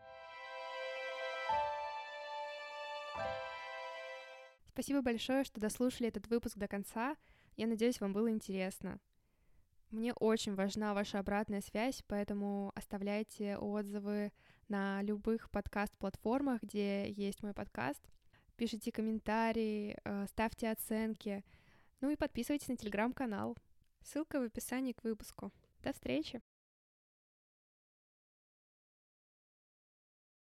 Спасибо 4.69 5.03
большое, 5.03 5.45
что 5.45 5.61
дослушали 5.61 6.09
этот 6.09 6.27
выпуск 6.27 6.57
до 6.57 6.67
конца. 6.67 7.17
Я 7.57 7.69
надеюсь, 7.69 8.01
вам 8.01 8.13
было 8.13 8.31
интересно. 8.31 8.99
Мне 9.91 10.13
очень 10.15 10.57
важна 10.57 10.93
ваша 10.93 11.21
обратная 11.21 11.61
связь, 11.61 12.03
поэтому 12.09 12.73
оставляйте 12.75 13.57
отзывы 13.57 14.33
на 14.69 15.01
любых 15.03 15.49
подкаст-платформах, 15.51 16.63
где 16.63 17.09
есть 17.13 17.45
мой 17.45 17.55
подкаст. 17.55 18.03
Пишите 18.57 18.93
комментарии, 18.93 19.97
э, 20.05 20.27
ставьте 20.29 20.71
оценки. 20.71 21.45
Ну 22.01 22.11
и 22.11 22.17
подписывайтесь 22.17 22.69
на 22.69 22.77
телеграм-канал. 22.77 23.57
Ссылка 24.03 24.39
в 24.39 24.45
описании 24.45 24.93
к 24.93 25.03
выпуску. 25.03 25.53
До 25.83 25.93
встречи! 25.93 26.41